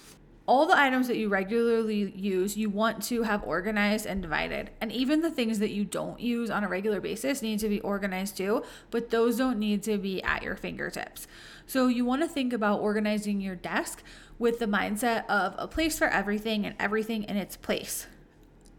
All 0.49 0.65
the 0.65 0.77
items 0.77 1.07
that 1.09 1.19
you 1.19 1.29
regularly 1.29 2.11
use, 2.17 2.57
you 2.57 2.71
want 2.71 3.03
to 3.03 3.23
have 3.23 3.45
organized 3.45 4.07
and 4.07 4.23
divided. 4.23 4.71
And 4.81 4.91
even 4.91 5.21
the 5.21 5.31
things 5.31 5.59
that 5.59 5.71
you 5.71 5.85
don't 5.85 6.19
use 6.19 6.49
on 6.49 6.65
a 6.65 6.69
regular 6.69 7.03
basis 7.03 7.43
need 7.43 7.59
to 7.59 7.69
be 7.69 7.81
organized 7.83 8.39
too, 8.39 8.65
but 8.91 9.11
those 9.11 9.37
don't 9.37 9.59
need 9.59 9.83
to 9.83 9.99
be 9.99 10.23
at 10.23 10.43
your 10.43 10.57
fingertips. 10.57 11.29
So 11.67 11.89
you 11.89 12.07
want 12.07 12.23
to 12.23 12.29
think 12.29 12.55
about 12.55 12.81
organizing 12.81 13.43
your 13.43 13.57
desk 13.57 14.03
with 14.39 14.59
the 14.59 14.65
mindset 14.65 15.27
of 15.27 15.55
a 15.59 15.69
place 15.69 15.99
for 15.99 16.09
everything 16.09 16.65
and 16.65 16.75
everything 16.81 17.25
in 17.25 17.37
its 17.37 17.55
place 17.57 18.07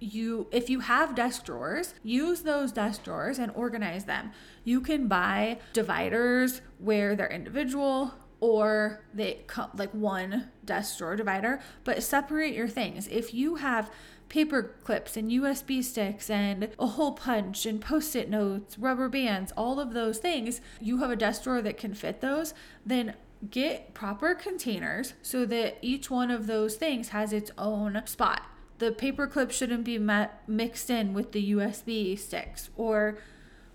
you 0.02 0.48
if 0.52 0.70
you 0.70 0.80
have 0.80 1.14
desk 1.14 1.44
drawers 1.44 1.94
use 2.04 2.44
those 2.44 2.72
desk 2.72 3.04
drawers 3.04 3.38
and 3.38 3.52
organize 3.54 4.06
them 4.06 4.32
you 4.64 4.80
can 4.80 5.10
buy 5.10 5.60
dividers 5.74 6.62
where 6.78 7.18
they're 7.18 7.28
individual 7.28 8.14
or 8.42 9.04
they 9.14 9.42
come 9.48 9.70
like 9.76 9.94
one 9.94 10.50
desk 10.64 10.98
drawer 10.98 11.16
divider, 11.16 11.60
but 11.84 12.02
separate 12.04 12.54
your 12.54 12.68
things. 12.68 13.08
If 13.08 13.34
you 13.34 13.56
have 13.56 13.92
paper 14.30 14.76
clips 14.84 15.18
and 15.18 15.32
USB 15.32 15.84
sticks 15.84 16.30
and 16.30 16.70
a 16.78 16.86
hole 16.86 17.14
punch 17.14 17.66
and 17.66 17.82
post 17.82 18.16
it 18.16 18.30
notes, 18.30 18.78
rubber 18.78 19.10
bands, 19.10 19.52
all 19.58 19.80
of 19.80 19.94
those 19.94 20.20
things, 20.20 20.62
you 20.80 21.00
have 21.00 21.10
a 21.10 21.16
desk 21.16 21.44
drawer 21.44 21.62
that 21.62 21.78
can 21.78 21.94
fit 21.94 22.22
those, 22.22 22.54
then 22.86 23.16
get 23.50 23.94
proper 23.94 24.36
containers 24.36 25.14
so 25.22 25.46
that 25.46 25.78
each 25.82 26.12
one 26.12 26.30
of 26.30 26.46
those 26.46 26.76
things 26.76 27.10
has 27.10 27.34
its 27.34 27.52
own 27.58 28.02
spot. 28.06 28.42
The 28.78 28.92
paper 28.92 29.28
clip 29.28 29.52
shouldn't 29.52 29.84
be 29.84 29.98
mixed 30.48 30.90
in 30.90 31.14
with 31.14 31.32
the 31.32 31.52
USB 31.52 32.18
sticks 32.18 32.70
or 32.78 33.18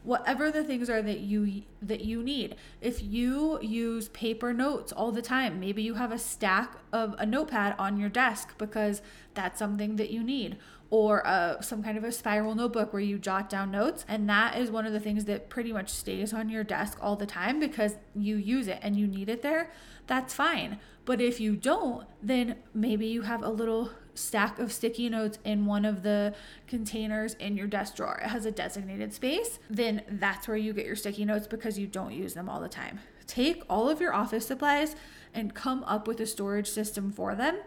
whatever 0.04 0.50
the 0.50 0.62
things 0.62 0.88
are 0.90 1.02
that 1.02 1.20
you 1.20 1.62
that 1.82 2.04
you 2.04 2.23
need. 2.23 2.54
If 2.80 3.02
you 3.02 3.58
use 3.61 4.08
paper 4.08 4.52
notes 4.52 4.92
all 4.92 5.11
the 5.11 5.23
time 5.23 5.58
maybe 5.58 5.82
you 5.82 5.94
have 5.94 6.12
a 6.12 6.18
stack 6.18 6.76
of 6.92 7.14
a 7.18 7.26
notepad 7.26 7.75
on 7.78 7.99
your 7.99 8.11
desk 8.11 8.56
because 8.58 9.02
that's 9.32 9.58
something 9.58 9.96
that 9.96 10.11
you 10.11 10.23
need. 10.23 10.58
Or 10.90 11.20
a, 11.20 11.56
some 11.61 11.82
kind 11.82 11.99
of 11.99 12.04
a 12.04 12.12
spiral 12.12 12.54
notebook 12.54 12.92
where 12.92 13.02
you 13.02 13.18
jot 13.18 13.49
down 13.49 13.73
notes 13.73 14.04
and 14.06 14.28
that 14.28 14.58
is 14.58 14.70
one 14.70 14.87
of 14.87 14.92
the 14.92 15.00
things 15.00 15.25
that 15.25 15.49
pretty 15.49 15.73
much 15.73 15.88
stays 15.88 16.32
on 16.32 16.49
your 16.49 16.62
desk 16.62 16.99
all 17.00 17.16
the 17.16 17.26
time 17.26 17.58
because 17.58 17.96
you 18.14 18.37
use 18.37 18.68
it 18.68 18.78
and 18.82 18.94
you 18.94 19.06
need 19.06 19.28
it 19.28 19.42
there 19.42 19.73
that's 20.06 20.34
fine. 20.34 20.78
But 21.06 21.20
if 21.20 21.40
you 21.40 21.56
don't 21.56 22.06
then 22.23 22.56
maybe 22.75 23.06
you 23.06 23.23
have 23.23 23.42
a 23.42 23.49
little 23.49 23.90
stack 24.14 24.59
of 24.59 24.73
sticky 24.73 25.09
notes 25.09 25.38
in 25.44 25.66
one 25.66 25.85
of 25.85 26.02
the 26.02 26.35
containers 26.66 27.35
in 27.35 27.56
your 27.56 27.66
desk 27.66 27.97
drawer. 27.97 28.21
It 28.23 28.28
has 28.28 28.47
a 28.47 28.50
designated 28.50 29.12
space, 29.12 29.59
then 29.68 30.02
that's 30.09 30.49
where 30.49 30.56
you 30.56 30.73
get 30.73 30.87
your 30.87 30.97
sticky 30.97 31.25
notes 31.25 31.47
because 31.47 31.78
you 31.78 31.87
don't 31.87 32.12
use 32.12 32.35
them 32.35 32.49
all 32.49 32.61
the 32.61 32.68
time. 32.68 33.00
Take 33.26 33.62
all 33.68 33.88
of 33.88 34.00
your 34.00 34.14
office 34.14 34.47
supplies 34.47 34.97
and 35.33 35.54
come 35.54 35.83
up 35.85 36.06
with 36.06 36.21
a 36.21 36.26
storage 36.26 36.68
system 36.68 37.11
for 37.11 37.35
them. 37.35 37.59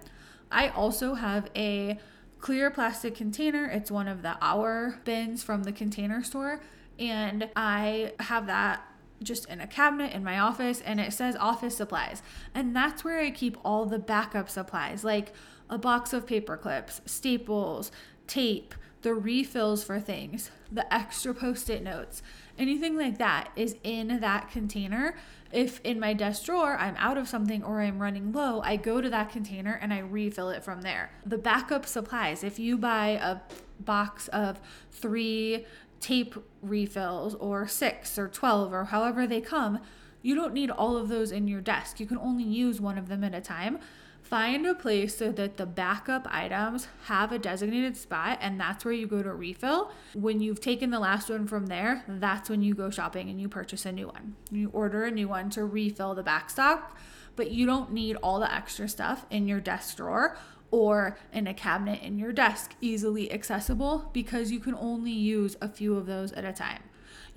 I 0.51 0.69
also 0.69 1.15
have 1.15 1.49
a 1.55 1.99
clear 2.39 2.69
plastic 2.69 3.15
container. 3.15 3.65
It's 3.65 3.91
one 3.91 4.07
of 4.07 4.21
the 4.21 4.37
our 4.41 4.99
bins 5.03 5.43
from 5.43 5.63
the 5.63 5.71
container 5.71 6.23
store. 6.23 6.61
And 6.99 7.49
I 7.55 8.13
have 8.19 8.47
that 8.47 8.81
just 9.23 9.49
in 9.49 9.59
a 9.59 9.67
cabinet 9.67 10.13
in 10.13 10.23
my 10.23 10.39
office 10.39 10.81
and 10.81 10.99
it 10.99 11.11
says 11.11 11.35
office 11.35 11.75
supplies. 11.75 12.21
And 12.53 12.75
that's 12.75 13.03
where 13.03 13.19
I 13.19 13.31
keep 13.31 13.57
all 13.65 13.85
the 13.85 13.99
backup 13.99 14.49
supplies 14.49 15.03
like 15.03 15.33
a 15.69 15.77
box 15.77 16.13
of 16.13 16.25
paper 16.25 16.57
clips, 16.57 17.01
staples, 17.05 17.91
tape, 18.25 18.73
the 19.01 19.13
refills 19.13 19.83
for 19.83 19.99
things, 19.99 20.51
the 20.71 20.91
extra 20.93 21.33
post 21.33 21.69
it 21.69 21.83
notes, 21.83 22.21
anything 22.57 22.97
like 22.97 23.17
that 23.17 23.51
is 23.55 23.75
in 23.83 24.19
that 24.19 24.51
container. 24.51 25.15
If 25.51 25.79
in 25.81 25.99
my 25.99 26.13
desk 26.13 26.45
drawer 26.45 26.75
I'm 26.77 26.95
out 26.97 27.17
of 27.17 27.27
something 27.27 27.63
or 27.63 27.79
I'm 27.79 27.99
running 27.99 28.33
low, 28.33 28.61
I 28.61 28.75
go 28.75 28.99
to 28.99 29.09
that 29.09 29.31
container 29.31 29.79
and 29.81 29.93
I 29.93 29.99
refill 29.99 30.49
it 30.49 30.63
from 30.63 30.81
there. 30.81 31.11
The 31.25 31.37
backup 31.37 31.85
supplies, 31.85 32.43
if 32.43 32.59
you 32.59 32.77
buy 32.77 33.09
a 33.21 33.37
box 33.79 34.27
of 34.29 34.59
three 34.91 35.65
tape 35.99 36.35
refills 36.61 37.35
or 37.35 37.67
six 37.67 38.17
or 38.17 38.27
12 38.27 38.73
or 38.73 38.85
however 38.85 39.25
they 39.25 39.41
come, 39.41 39.79
you 40.21 40.35
don't 40.35 40.53
need 40.53 40.69
all 40.69 40.97
of 40.97 41.07
those 41.07 41.31
in 41.31 41.47
your 41.47 41.61
desk. 41.61 41.99
You 41.99 42.05
can 42.05 42.17
only 42.17 42.43
use 42.43 42.81
one 42.81 42.97
of 42.97 43.07
them 43.07 43.23
at 43.23 43.33
a 43.33 43.41
time. 43.41 43.79
Find 44.29 44.65
a 44.65 44.75
place 44.75 45.15
so 45.15 45.31
that 45.31 45.55
the 45.55 45.65
backup 45.65 46.27
items 46.29 46.89
have 47.05 47.31
a 47.31 47.39
designated 47.39 47.95
spot, 47.95 48.39
and 48.41 48.59
that's 48.59 48.83
where 48.83 48.93
you 48.93 49.07
go 49.07 49.23
to 49.23 49.33
refill. 49.33 49.93
When 50.13 50.41
you've 50.41 50.59
taken 50.59 50.89
the 50.89 50.99
last 50.99 51.29
one 51.29 51.47
from 51.47 51.67
there, 51.67 52.03
that's 52.09 52.49
when 52.49 52.61
you 52.61 52.73
go 52.73 52.89
shopping 52.89 53.29
and 53.29 53.39
you 53.39 53.47
purchase 53.47 53.85
a 53.85 53.91
new 53.93 54.07
one. 54.07 54.35
You 54.51 54.69
order 54.73 55.05
a 55.05 55.11
new 55.11 55.29
one 55.29 55.49
to 55.51 55.63
refill 55.63 56.13
the 56.13 56.23
back 56.23 56.49
stock, 56.49 56.97
but 57.37 57.51
you 57.51 57.65
don't 57.65 57.93
need 57.93 58.17
all 58.17 58.41
the 58.41 58.53
extra 58.53 58.89
stuff 58.89 59.25
in 59.29 59.47
your 59.47 59.61
desk 59.61 59.95
drawer 59.95 60.37
or 60.71 61.17
in 61.31 61.47
a 61.47 61.53
cabinet 61.53 62.01
in 62.01 62.19
your 62.19 62.33
desk, 62.33 62.75
easily 62.81 63.31
accessible 63.31 64.09
because 64.11 64.51
you 64.51 64.59
can 64.59 64.75
only 64.75 65.11
use 65.13 65.55
a 65.61 65.69
few 65.69 65.95
of 65.95 66.05
those 66.05 66.33
at 66.33 66.43
a 66.43 66.51
time. 66.51 66.83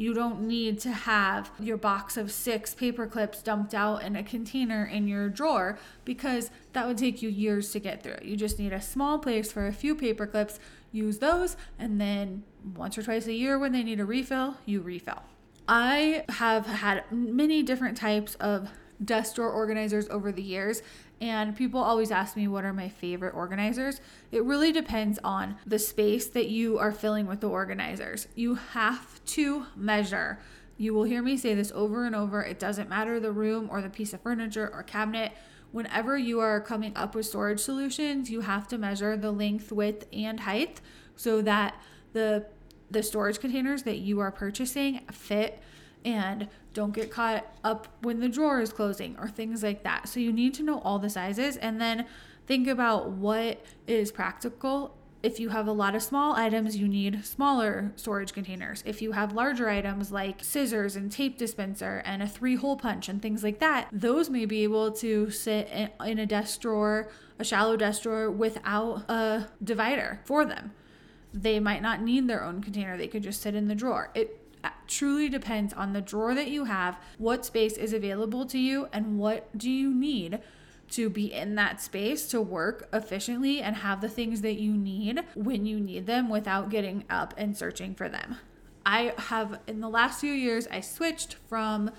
You 0.00 0.14
don't 0.14 0.40
need 0.48 0.80
to 0.80 0.92
have 0.92 1.50
your 1.60 1.76
box 1.76 2.16
of 2.16 2.32
six 2.32 2.72
paper 2.72 3.06
clips 3.06 3.42
dumped 3.42 3.74
out 3.74 4.02
in 4.02 4.16
a 4.16 4.22
container 4.22 4.82
in 4.82 5.06
your 5.06 5.28
drawer 5.28 5.78
because 6.06 6.50
that 6.72 6.86
would 6.86 6.96
take 6.96 7.20
you 7.20 7.28
years 7.28 7.70
to 7.72 7.80
get 7.80 8.02
through. 8.02 8.16
You 8.22 8.34
just 8.34 8.58
need 8.58 8.72
a 8.72 8.80
small 8.80 9.18
place 9.18 9.52
for 9.52 9.66
a 9.66 9.74
few 9.74 9.94
paper 9.94 10.26
clips, 10.26 10.58
use 10.90 11.18
those, 11.18 11.58
and 11.78 12.00
then 12.00 12.44
once 12.74 12.96
or 12.96 13.02
twice 13.02 13.26
a 13.26 13.34
year 13.34 13.58
when 13.58 13.72
they 13.72 13.82
need 13.82 14.00
a 14.00 14.06
refill, 14.06 14.56
you 14.64 14.80
refill. 14.80 15.22
I 15.68 16.24
have 16.30 16.64
had 16.64 17.04
many 17.12 17.62
different 17.62 17.98
types 17.98 18.36
of 18.36 18.70
desk 19.04 19.36
drawer 19.36 19.50
organizers 19.50 20.08
over 20.08 20.30
the 20.30 20.42
years 20.42 20.82
and 21.20 21.54
people 21.54 21.80
always 21.80 22.10
ask 22.10 22.34
me 22.34 22.48
what 22.48 22.64
are 22.64 22.72
my 22.72 22.88
favorite 22.88 23.34
organizers. 23.34 24.00
It 24.32 24.42
really 24.42 24.72
depends 24.72 25.18
on 25.22 25.56
the 25.66 25.78
space 25.78 26.26
that 26.28 26.48
you 26.48 26.78
are 26.78 26.92
filling 26.92 27.26
with 27.26 27.40
the 27.40 27.48
organizers. 27.48 28.26
You 28.34 28.54
have 28.54 29.22
to 29.26 29.66
measure. 29.76 30.38
You 30.78 30.94
will 30.94 31.04
hear 31.04 31.22
me 31.22 31.36
say 31.36 31.54
this 31.54 31.72
over 31.74 32.06
and 32.06 32.16
over. 32.16 32.42
It 32.42 32.58
doesn't 32.58 32.88
matter 32.88 33.20
the 33.20 33.32
room 33.32 33.68
or 33.70 33.82
the 33.82 33.90
piece 33.90 34.14
of 34.14 34.22
furniture 34.22 34.70
or 34.72 34.82
cabinet. 34.82 35.32
Whenever 35.72 36.16
you 36.16 36.40
are 36.40 36.58
coming 36.58 36.96
up 36.96 37.14
with 37.14 37.26
storage 37.26 37.60
solutions, 37.60 38.30
you 38.30 38.40
have 38.40 38.66
to 38.68 38.78
measure 38.78 39.14
the 39.16 39.30
length, 39.30 39.70
width, 39.70 40.06
and 40.12 40.40
height 40.40 40.80
so 41.16 41.42
that 41.42 41.74
the 42.12 42.46
the 42.90 43.02
storage 43.04 43.38
containers 43.38 43.84
that 43.84 43.98
you 43.98 44.18
are 44.18 44.32
purchasing 44.32 45.00
fit 45.12 45.62
and 46.04 46.48
don't 46.72 46.94
get 46.94 47.10
caught 47.10 47.46
up 47.64 47.88
when 48.02 48.20
the 48.20 48.28
drawer 48.28 48.60
is 48.60 48.72
closing 48.72 49.16
or 49.18 49.28
things 49.28 49.62
like 49.62 49.82
that. 49.82 50.08
So 50.08 50.20
you 50.20 50.32
need 50.32 50.54
to 50.54 50.62
know 50.62 50.80
all 50.80 50.98
the 50.98 51.10
sizes 51.10 51.56
and 51.56 51.80
then 51.80 52.06
think 52.46 52.68
about 52.68 53.10
what 53.10 53.64
is 53.86 54.12
practical. 54.12 54.96
If 55.22 55.38
you 55.38 55.50
have 55.50 55.66
a 55.66 55.72
lot 55.72 55.94
of 55.94 56.02
small 56.02 56.34
items, 56.34 56.78
you 56.78 56.88
need 56.88 57.26
smaller 57.26 57.92
storage 57.96 58.32
containers. 58.32 58.82
If 58.86 59.02
you 59.02 59.12
have 59.12 59.34
larger 59.34 59.68
items 59.68 60.10
like 60.10 60.42
scissors 60.42 60.96
and 60.96 61.12
tape 61.12 61.36
dispenser 61.36 62.02
and 62.06 62.22
a 62.22 62.26
three 62.26 62.56
hole 62.56 62.76
punch 62.76 63.08
and 63.08 63.20
things 63.20 63.44
like 63.44 63.58
that, 63.58 63.88
those 63.92 64.30
may 64.30 64.46
be 64.46 64.62
able 64.62 64.92
to 64.92 65.28
sit 65.30 65.68
in 66.04 66.18
a 66.18 66.24
desk 66.24 66.62
drawer, 66.62 67.10
a 67.38 67.44
shallow 67.44 67.76
desk 67.76 68.04
drawer 68.04 68.30
without 68.30 69.10
a 69.10 69.48
divider 69.62 70.20
for 70.24 70.46
them. 70.46 70.72
They 71.34 71.60
might 71.60 71.82
not 71.82 72.00
need 72.00 72.26
their 72.26 72.42
own 72.42 72.62
container, 72.62 72.96
they 72.96 73.06
could 73.06 73.22
just 73.22 73.42
sit 73.42 73.54
in 73.54 73.68
the 73.68 73.74
drawer. 73.74 74.10
It 74.14 74.39
Uh, 74.62 74.70
truly 74.87 75.29
depends 75.29 75.73
on 75.73 75.92
the 75.92 76.01
drawer 76.01 76.35
that 76.35 76.49
you 76.49 76.64
have, 76.64 76.99
what 77.18 77.46
space 77.46 77.77
is 77.77 77.92
available 77.92 78.44
to 78.46 78.59
you, 78.59 78.88
and 78.92 79.18
what 79.18 79.57
do 79.57 79.70
you 79.70 79.94
need 79.94 80.40
to 80.90 81.09
be 81.09 81.33
in 81.33 81.55
that 81.55 81.81
space 81.81 82.27
to 82.29 82.40
work 82.40 82.88
efficiently 82.92 83.61
and 83.61 83.77
have 83.77 84.01
the 84.01 84.09
things 84.09 84.40
that 84.42 84.61
you 84.61 84.73
need 84.73 85.20
when 85.35 85.64
you 85.64 85.79
need 85.79 86.07
them 86.07 86.29
without 86.29 86.68
getting 86.68 87.05
up 87.09 87.33
and 87.37 87.57
searching 87.57 87.94
for 87.94 88.09
them. 88.09 88.37
I 88.85 89.14
have, 89.16 89.61
in 89.66 89.81
the 89.81 89.88
last 89.88 90.20
few 90.20 90.33
years, 90.33 90.66
I 90.70 90.81
switched 90.81 91.37
from 91.49 91.90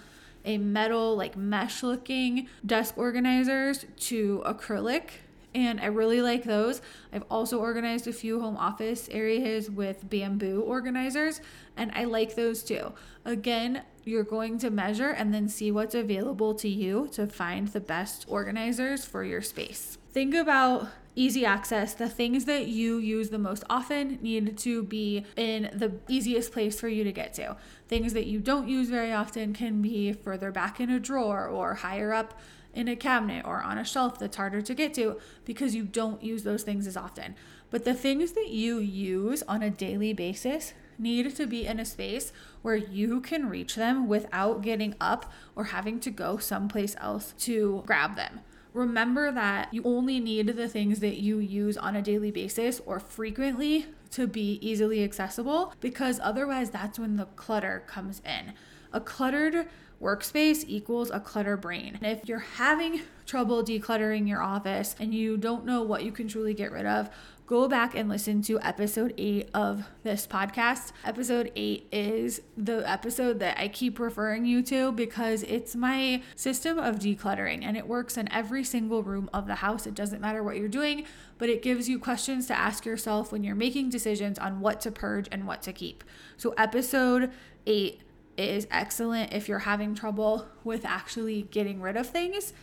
a 0.43 0.57
metal, 0.57 1.15
like 1.15 1.37
mesh 1.37 1.83
looking 1.83 2.47
desk 2.65 2.97
organizers 2.97 3.85
to 3.97 4.43
acrylic 4.45 5.03
and 5.53 5.79
I 5.79 5.85
really 5.87 6.21
like 6.21 6.43
those. 6.43 6.81
I've 7.11 7.25
also 7.29 7.59
organized 7.59 8.07
a 8.07 8.13
few 8.13 8.39
home 8.41 8.57
office 8.57 9.09
areas 9.11 9.69
with 9.69 10.09
bamboo 10.09 10.61
organizers, 10.61 11.41
and 11.77 11.91
I 11.93 12.05
like 12.05 12.35
those 12.35 12.63
too. 12.63 12.93
Again, 13.25 13.83
you're 14.03 14.23
going 14.23 14.57
to 14.59 14.69
measure 14.69 15.09
and 15.09 15.33
then 15.33 15.47
see 15.47 15.71
what's 15.71 15.95
available 15.95 16.55
to 16.55 16.67
you 16.67 17.09
to 17.13 17.27
find 17.27 17.67
the 17.67 17.79
best 17.79 18.25
organizers 18.27 19.05
for 19.05 19.23
your 19.23 19.41
space. 19.41 19.97
Think 20.11 20.33
about 20.33 20.87
easy 21.15 21.45
access. 21.45 21.93
The 21.93 22.09
things 22.09 22.45
that 22.45 22.67
you 22.67 22.97
use 22.97 23.29
the 23.29 23.37
most 23.37 23.63
often 23.69 24.17
need 24.21 24.57
to 24.59 24.83
be 24.83 25.25
in 25.35 25.69
the 25.73 25.93
easiest 26.07 26.51
place 26.51 26.79
for 26.79 26.87
you 26.87 27.03
to 27.03 27.11
get 27.11 27.33
to. 27.35 27.57
Things 27.87 28.13
that 28.13 28.25
you 28.25 28.39
don't 28.39 28.67
use 28.67 28.89
very 28.89 29.11
often 29.11 29.53
can 29.53 29.81
be 29.81 30.13
further 30.13 30.51
back 30.51 30.79
in 30.79 30.89
a 30.89 30.99
drawer 30.99 31.47
or 31.47 31.75
higher 31.75 32.13
up 32.13 32.39
in 32.73 32.87
a 32.87 32.95
cabinet 32.95 33.45
or 33.45 33.61
on 33.61 33.77
a 33.77 33.85
shelf 33.85 34.19
that's 34.19 34.37
harder 34.37 34.61
to 34.61 34.73
get 34.73 34.93
to 34.93 35.19
because 35.45 35.75
you 35.75 35.83
don't 35.83 36.23
use 36.23 36.43
those 36.43 36.63
things 36.63 36.87
as 36.87 36.97
often. 36.97 37.35
But 37.69 37.85
the 37.85 37.93
things 37.93 38.33
that 38.33 38.49
you 38.49 38.79
use 38.79 39.43
on 39.43 39.61
a 39.61 39.69
daily 39.69 40.13
basis 40.13 40.73
need 40.97 41.35
to 41.35 41.47
be 41.47 41.65
in 41.65 41.79
a 41.79 41.85
space 41.85 42.31
where 42.61 42.75
you 42.75 43.21
can 43.21 43.49
reach 43.49 43.75
them 43.75 44.07
without 44.07 44.61
getting 44.61 44.95
up 45.01 45.31
or 45.55 45.65
having 45.65 45.99
to 46.01 46.11
go 46.11 46.37
someplace 46.37 46.95
else 46.99 47.33
to 47.39 47.83
grab 47.85 48.15
them. 48.15 48.41
remember 48.73 49.31
that 49.31 49.73
you 49.73 49.81
only 49.83 50.19
need 50.19 50.47
the 50.47 50.67
things 50.67 50.99
that 51.01 51.17
you 51.17 51.39
use 51.39 51.75
on 51.77 51.95
a 51.95 52.01
daily 52.01 52.31
basis 52.31 52.81
or 52.85 52.99
frequently 53.01 53.85
to 54.09 54.27
be 54.27 54.59
easily 54.61 55.03
accessible 55.03 55.73
because 55.81 56.19
otherwise 56.23 56.69
that's 56.69 56.99
when 56.99 57.17
the 57.17 57.25
clutter 57.35 57.83
comes 57.87 58.21
in. 58.25 58.53
A 58.93 59.01
cluttered 59.01 59.67
workspace 60.01 60.65
equals 60.67 61.11
a 61.11 61.19
clutter 61.19 61.55
brain. 61.55 61.97
And 62.01 62.17
if 62.17 62.27
you're 62.27 62.39
having 62.39 63.01
trouble 63.25 63.63
decluttering 63.63 64.27
your 64.27 64.41
office 64.41 64.95
and 64.99 65.13
you 65.13 65.37
don't 65.37 65.65
know 65.65 65.83
what 65.83 66.03
you 66.03 66.11
can 66.11 66.27
truly 66.27 66.53
get 66.53 66.71
rid 66.71 66.85
of, 66.85 67.09
go 67.51 67.67
back 67.67 67.93
and 67.95 68.07
listen 68.07 68.41
to 68.41 68.57
episode 68.61 69.13
eight 69.17 69.49
of 69.53 69.85
this 70.03 70.25
podcast. 70.25 70.93
Episode 71.03 71.51
eight 71.55 71.85
is 71.91 72.41
the 72.55 72.89
episode 72.89 73.39
that 73.39 73.59
I 73.59 73.67
keep 73.67 73.99
referring 73.99 74.45
you 74.45 74.63
to 74.63 74.93
because 74.93 75.43
it's 75.43 75.75
my 75.75 76.23
system 76.33 76.79
of 76.79 76.95
decluttering 76.99 77.63
and 77.63 77.75
it 77.75 77.87
works 77.87 78.17
in 78.17 78.31
every 78.31 78.63
single 78.63 79.03
room 79.03 79.29
of 79.33 79.47
the 79.47 79.55
house. 79.55 79.85
It 79.85 79.95
doesn't 79.95 80.21
matter 80.21 80.41
what 80.41 80.55
you're 80.55 80.69
doing, 80.69 81.05
but 81.37 81.49
it 81.49 81.61
gives 81.61 81.89
you 81.89 81.99
questions 81.99 82.47
to 82.47 82.57
ask 82.57 82.85
yourself 82.85 83.33
when 83.33 83.43
you're 83.43 83.53
making 83.53 83.89
decisions 83.89 84.39
on 84.39 84.61
what 84.61 84.79
to 84.81 84.91
purge 84.91 85.27
and 85.29 85.45
what 85.45 85.61
to 85.63 85.73
keep. 85.73 86.05
So, 86.37 86.53
episode 86.57 87.31
eight 87.67 88.01
is 88.49 88.67
excellent 88.71 89.33
if 89.33 89.47
you're 89.47 89.59
having 89.59 89.95
trouble 89.95 90.47
with 90.63 90.85
actually 90.85 91.43
getting 91.43 91.81
rid 91.81 91.97
of 91.97 92.07
things. 92.07 92.53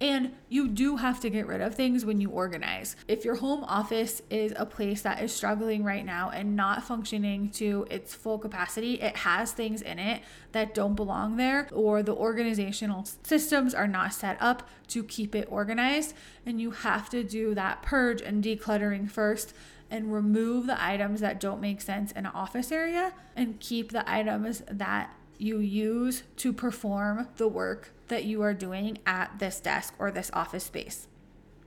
And 0.00 0.32
you 0.48 0.66
do 0.66 0.96
have 0.96 1.20
to 1.20 1.30
get 1.30 1.46
rid 1.46 1.60
of 1.60 1.76
things 1.76 2.04
when 2.04 2.20
you 2.20 2.28
organize. 2.28 2.96
If 3.06 3.24
your 3.24 3.36
home 3.36 3.62
office 3.62 4.20
is 4.30 4.52
a 4.56 4.66
place 4.66 5.02
that 5.02 5.22
is 5.22 5.32
struggling 5.32 5.84
right 5.84 6.04
now 6.04 6.30
and 6.30 6.56
not 6.56 6.82
functioning 6.82 7.50
to 7.50 7.86
its 7.88 8.12
full 8.12 8.40
capacity, 8.40 8.94
it 8.94 9.18
has 9.18 9.52
things 9.52 9.80
in 9.80 10.00
it 10.00 10.22
that 10.50 10.74
don't 10.74 10.96
belong 10.96 11.36
there, 11.36 11.68
or 11.70 12.02
the 12.02 12.16
organizational 12.16 13.06
systems 13.22 13.74
are 13.74 13.86
not 13.86 14.12
set 14.12 14.36
up 14.40 14.68
to 14.88 15.04
keep 15.04 15.36
it 15.36 15.46
organized. 15.48 16.14
And 16.44 16.60
you 16.60 16.72
have 16.72 17.08
to 17.10 17.22
do 17.22 17.54
that 17.54 17.82
purge 17.82 18.20
and 18.20 18.42
decluttering 18.42 19.08
first 19.08 19.54
and 19.88 20.12
remove 20.12 20.66
the 20.66 20.84
items 20.84 21.20
that 21.20 21.38
don't 21.38 21.60
make 21.60 21.80
sense 21.80 22.10
in 22.10 22.26
an 22.26 22.32
office 22.34 22.72
area 22.72 23.12
and 23.36 23.60
keep 23.60 23.92
the 23.92 24.10
items 24.10 24.64
that 24.68 25.14
you 25.42 25.58
use 25.58 26.22
to 26.36 26.52
perform 26.52 27.28
the 27.36 27.48
work 27.48 27.90
that 28.08 28.24
you 28.24 28.42
are 28.42 28.54
doing 28.54 28.98
at 29.04 29.38
this 29.38 29.60
desk 29.60 29.94
or 29.98 30.10
this 30.10 30.30
office 30.32 30.64
space. 30.64 31.08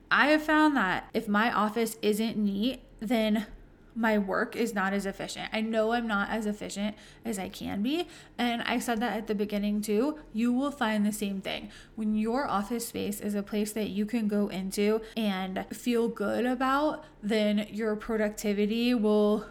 I 0.09 0.27
have 0.27 0.43
found 0.43 0.77
that 0.77 1.09
if 1.13 1.27
my 1.27 1.51
office 1.51 1.97
isn't 2.01 2.37
neat, 2.37 2.81
then 2.99 3.47
my 3.95 4.17
work 4.17 4.55
is 4.55 4.73
not 4.73 4.93
as 4.93 5.05
efficient. 5.05 5.49
I 5.53 5.61
know 5.61 5.93
I'm 5.93 6.07
not 6.07 6.29
as 6.29 6.45
efficient 6.45 6.95
as 7.23 7.39
I 7.39 7.49
can 7.49 7.81
be. 7.81 8.07
And 8.37 8.61
I 8.63 8.79
said 8.79 8.99
that 8.99 9.17
at 9.17 9.27
the 9.27 9.35
beginning 9.35 9.81
too. 9.81 10.19
You 10.33 10.51
will 10.51 10.71
find 10.71 11.05
the 11.05 11.13
same 11.13 11.41
thing. 11.41 11.69
When 11.95 12.15
your 12.15 12.47
office 12.47 12.87
space 12.87 13.21
is 13.21 13.35
a 13.35 13.43
place 13.43 13.71
that 13.71 13.89
you 13.89 14.05
can 14.05 14.27
go 14.27 14.47
into 14.47 15.01
and 15.15 15.65
feel 15.71 16.09
good 16.09 16.45
about, 16.45 17.05
then 17.23 17.67
your 17.71 17.95
productivity 17.95 18.93
will 18.93 19.45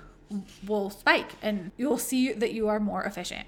will 0.67 0.91
spike 0.91 1.33
and 1.43 1.71
you'll 1.77 1.99
see 1.99 2.33
that 2.33 2.53
you 2.53 2.69
are 2.69 2.81
more 2.81 3.05
efficient. 3.05 3.47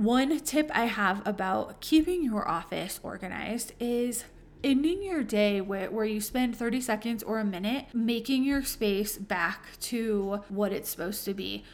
One 0.00 0.40
tip 0.40 0.70
I 0.72 0.86
have 0.86 1.20
about 1.26 1.82
keeping 1.82 2.24
your 2.24 2.48
office 2.48 3.00
organized 3.02 3.74
is 3.78 4.24
ending 4.64 5.02
your 5.02 5.22
day 5.22 5.60
where, 5.60 5.90
where 5.90 6.06
you 6.06 6.22
spend 6.22 6.56
30 6.56 6.80
seconds 6.80 7.22
or 7.22 7.38
a 7.38 7.44
minute 7.44 7.84
making 7.92 8.44
your 8.44 8.64
space 8.64 9.18
back 9.18 9.78
to 9.80 10.40
what 10.48 10.72
it's 10.72 10.88
supposed 10.88 11.26
to 11.26 11.34
be. 11.34 11.64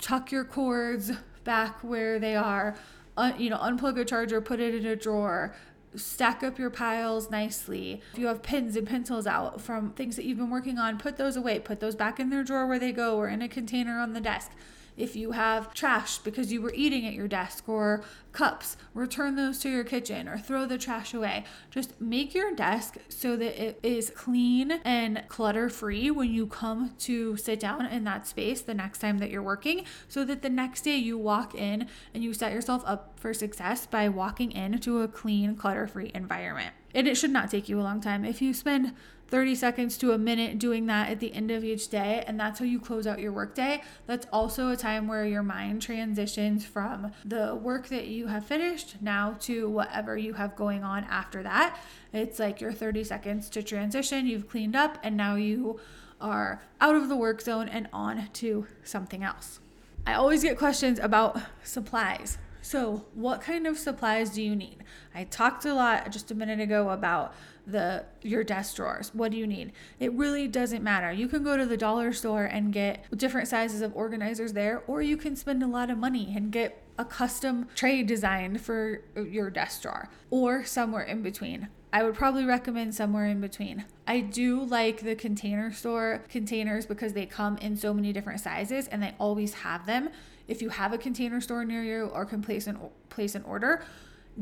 Tuck 0.00 0.30
your 0.30 0.44
cords 0.44 1.10
back 1.42 1.82
where 1.82 2.20
they 2.20 2.36
are. 2.36 2.76
Uh, 3.16 3.32
you 3.36 3.50
know, 3.50 3.58
unplug 3.58 3.98
a 3.98 4.04
charger, 4.04 4.40
put 4.40 4.60
it 4.60 4.76
in 4.76 4.86
a 4.86 4.94
drawer, 4.94 5.52
stack 5.96 6.44
up 6.44 6.60
your 6.60 6.70
piles 6.70 7.32
nicely. 7.32 8.00
If 8.12 8.18
you 8.20 8.28
have 8.28 8.44
pens 8.44 8.76
and 8.76 8.86
pencils 8.86 9.26
out 9.26 9.60
from 9.60 9.90
things 9.90 10.14
that 10.14 10.24
you've 10.24 10.38
been 10.38 10.50
working 10.50 10.78
on, 10.78 10.98
put 10.98 11.16
those 11.16 11.36
away, 11.36 11.58
put 11.58 11.80
those 11.80 11.96
back 11.96 12.20
in 12.20 12.30
their 12.30 12.44
drawer 12.44 12.64
where 12.64 12.78
they 12.78 12.92
go 12.92 13.16
or 13.16 13.26
in 13.26 13.42
a 13.42 13.48
container 13.48 13.98
on 13.98 14.12
the 14.12 14.20
desk. 14.20 14.52
If 14.96 15.16
you 15.16 15.32
have 15.32 15.72
trash 15.72 16.18
because 16.18 16.52
you 16.52 16.60
were 16.60 16.72
eating 16.74 17.06
at 17.06 17.14
your 17.14 17.28
desk 17.28 17.68
or 17.68 18.04
cups, 18.32 18.76
return 18.94 19.36
those 19.36 19.58
to 19.60 19.70
your 19.70 19.84
kitchen 19.84 20.28
or 20.28 20.38
throw 20.38 20.66
the 20.66 20.78
trash 20.78 21.14
away. 21.14 21.44
Just 21.70 22.00
make 22.00 22.34
your 22.34 22.54
desk 22.54 22.98
so 23.08 23.36
that 23.36 23.62
it 23.62 23.78
is 23.82 24.10
clean 24.10 24.72
and 24.84 25.24
clutter 25.28 25.68
free 25.68 26.10
when 26.10 26.32
you 26.32 26.46
come 26.46 26.94
to 27.00 27.36
sit 27.36 27.60
down 27.60 27.86
in 27.86 28.04
that 28.04 28.26
space 28.26 28.60
the 28.60 28.74
next 28.74 28.98
time 28.98 29.18
that 29.18 29.30
you're 29.30 29.42
working, 29.42 29.84
so 30.08 30.24
that 30.24 30.42
the 30.42 30.50
next 30.50 30.82
day 30.82 30.96
you 30.96 31.16
walk 31.16 31.54
in 31.54 31.88
and 32.14 32.22
you 32.22 32.34
set 32.34 32.52
yourself 32.52 32.82
up 32.86 33.18
for 33.18 33.32
success 33.32 33.86
by 33.86 34.08
walking 34.08 34.52
into 34.52 35.00
a 35.00 35.08
clean, 35.08 35.56
clutter 35.56 35.86
free 35.86 36.10
environment. 36.14 36.74
And 36.94 37.08
it 37.08 37.16
should 37.16 37.30
not 37.30 37.50
take 37.50 37.68
you 37.70 37.80
a 37.80 37.82
long 37.82 38.02
time. 38.02 38.24
If 38.24 38.42
you 38.42 38.52
spend 38.52 38.94
30 39.32 39.54
seconds 39.54 39.96
to 39.96 40.12
a 40.12 40.18
minute 40.18 40.58
doing 40.58 40.84
that 40.84 41.08
at 41.08 41.18
the 41.18 41.32
end 41.32 41.50
of 41.50 41.64
each 41.64 41.88
day, 41.88 42.22
and 42.26 42.38
that's 42.38 42.58
how 42.58 42.66
you 42.66 42.78
close 42.78 43.06
out 43.06 43.18
your 43.18 43.32
workday. 43.32 43.80
That's 44.06 44.26
also 44.30 44.68
a 44.68 44.76
time 44.76 45.08
where 45.08 45.24
your 45.24 45.42
mind 45.42 45.80
transitions 45.80 46.66
from 46.66 47.12
the 47.24 47.54
work 47.54 47.88
that 47.88 48.08
you 48.08 48.26
have 48.26 48.44
finished 48.44 48.96
now 49.00 49.38
to 49.40 49.70
whatever 49.70 50.18
you 50.18 50.34
have 50.34 50.54
going 50.54 50.84
on 50.84 51.04
after 51.04 51.42
that. 51.44 51.78
It's 52.12 52.38
like 52.38 52.60
your 52.60 52.72
30 52.72 53.04
seconds 53.04 53.48
to 53.48 53.62
transition, 53.62 54.26
you've 54.26 54.50
cleaned 54.50 54.76
up, 54.76 54.98
and 55.02 55.16
now 55.16 55.36
you 55.36 55.80
are 56.20 56.60
out 56.78 56.94
of 56.94 57.08
the 57.08 57.16
work 57.16 57.40
zone 57.40 57.70
and 57.70 57.88
on 57.90 58.28
to 58.34 58.66
something 58.84 59.24
else. 59.24 59.60
I 60.06 60.12
always 60.12 60.42
get 60.42 60.58
questions 60.58 60.98
about 60.98 61.40
supplies. 61.64 62.36
So, 62.60 63.06
what 63.14 63.40
kind 63.40 63.66
of 63.66 63.76
supplies 63.76 64.30
do 64.30 64.42
you 64.42 64.54
need? 64.54 64.84
I 65.14 65.24
talked 65.24 65.64
a 65.64 65.74
lot 65.74 66.10
just 66.12 66.30
a 66.30 66.34
minute 66.34 66.60
ago 66.60 66.90
about 66.90 67.34
the 67.66 68.04
your 68.22 68.44
desk 68.44 68.76
drawers. 68.76 69.10
What 69.14 69.30
do 69.30 69.36
you 69.36 69.46
need? 69.46 69.72
It 70.00 70.12
really 70.12 70.48
doesn't 70.48 70.82
matter. 70.82 71.12
You 71.12 71.28
can 71.28 71.42
go 71.42 71.56
to 71.56 71.66
the 71.66 71.76
dollar 71.76 72.12
store 72.12 72.44
and 72.44 72.72
get 72.72 73.04
different 73.16 73.48
sizes 73.48 73.82
of 73.82 73.94
organizers 73.94 74.52
there, 74.52 74.82
or 74.86 75.02
you 75.02 75.16
can 75.16 75.36
spend 75.36 75.62
a 75.62 75.66
lot 75.66 75.90
of 75.90 75.98
money 75.98 76.32
and 76.36 76.50
get 76.50 76.82
a 76.98 77.04
custom 77.04 77.68
tray 77.74 78.02
designed 78.02 78.60
for 78.60 79.02
your 79.16 79.50
desk 79.50 79.82
drawer, 79.82 80.08
or 80.30 80.64
somewhere 80.64 81.02
in 81.02 81.22
between. 81.22 81.68
I 81.92 82.02
would 82.02 82.14
probably 82.14 82.44
recommend 82.44 82.94
somewhere 82.94 83.26
in 83.26 83.40
between. 83.40 83.84
I 84.06 84.20
do 84.20 84.62
like 84.62 85.02
the 85.02 85.14
container 85.14 85.72
store 85.72 86.24
containers 86.30 86.86
because 86.86 87.12
they 87.12 87.26
come 87.26 87.58
in 87.58 87.76
so 87.76 87.92
many 87.92 88.14
different 88.14 88.40
sizes 88.40 88.88
and 88.88 89.02
they 89.02 89.14
always 89.18 89.54
have 89.54 89.84
them 89.84 90.08
if 90.48 90.62
you 90.62 90.70
have 90.70 90.92
a 90.92 90.98
container 90.98 91.40
store 91.40 91.64
near 91.64 91.82
you 91.82 92.06
or 92.06 92.24
can 92.24 92.42
place 92.42 92.66
an 92.66 92.78
place 93.08 93.34
an 93.34 93.42
order, 93.44 93.82